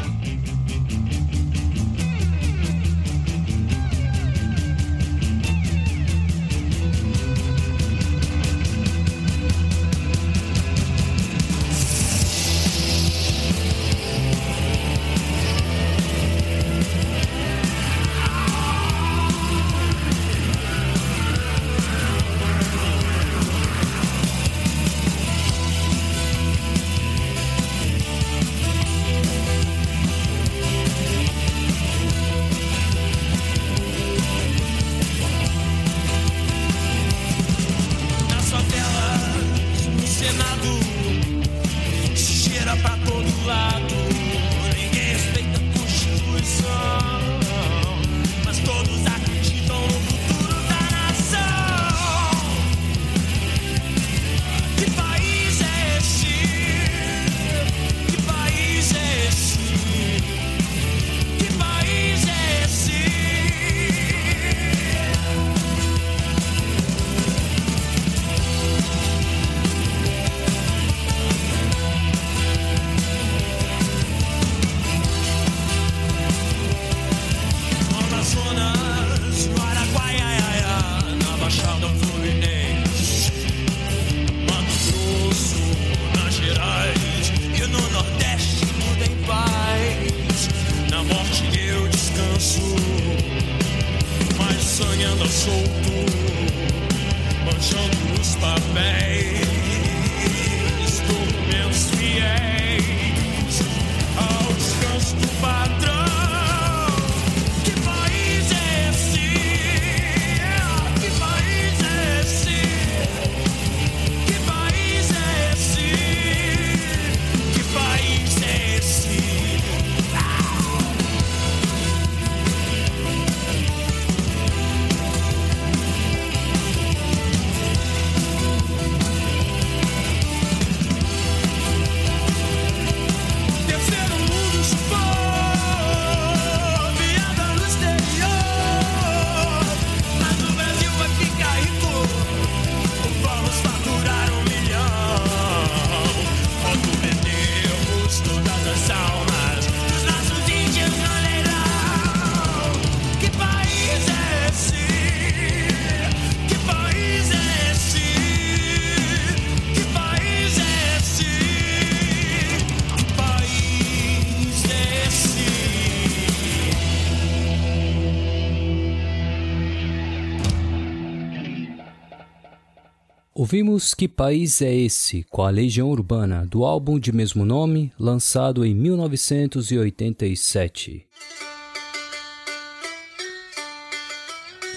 Ouvimos 173.53 173.95
Que 173.95 174.07
País 174.07 174.63
é 174.63 174.73
Esse, 174.73 175.27
com 175.29 175.43
a 175.43 175.51
Legião 175.51 175.91
Urbana, 175.91 176.47
do 176.47 176.65
álbum 176.65 177.01
de 177.01 177.11
mesmo 177.11 177.45
nome, 177.45 177.93
lançado 177.99 178.65
em 178.65 178.73
1987. 178.77 181.05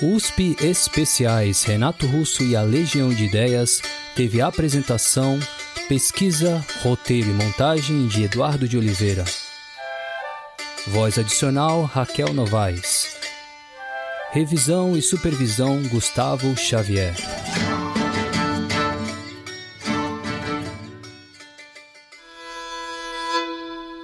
USP 0.02 0.58
Especiais 0.60 1.64
Renato 1.64 2.08
Russo 2.08 2.44
e 2.44 2.56
a 2.56 2.64
Legião 2.64 3.14
de 3.14 3.26
Ideias 3.26 3.80
teve 4.16 4.42
apresentação, 4.42 5.38
pesquisa, 5.88 6.66
roteiro 6.82 7.30
e 7.30 7.34
montagem 7.34 8.08
de 8.08 8.24
Eduardo 8.24 8.68
de 8.68 8.76
Oliveira. 8.76 9.24
Voz 10.88 11.20
adicional 11.20 11.84
Raquel 11.84 12.34
Novaes. 12.34 13.18
Revisão 14.32 14.98
e 14.98 15.02
supervisão 15.04 15.80
Gustavo 15.90 16.58
Xavier. 16.58 17.14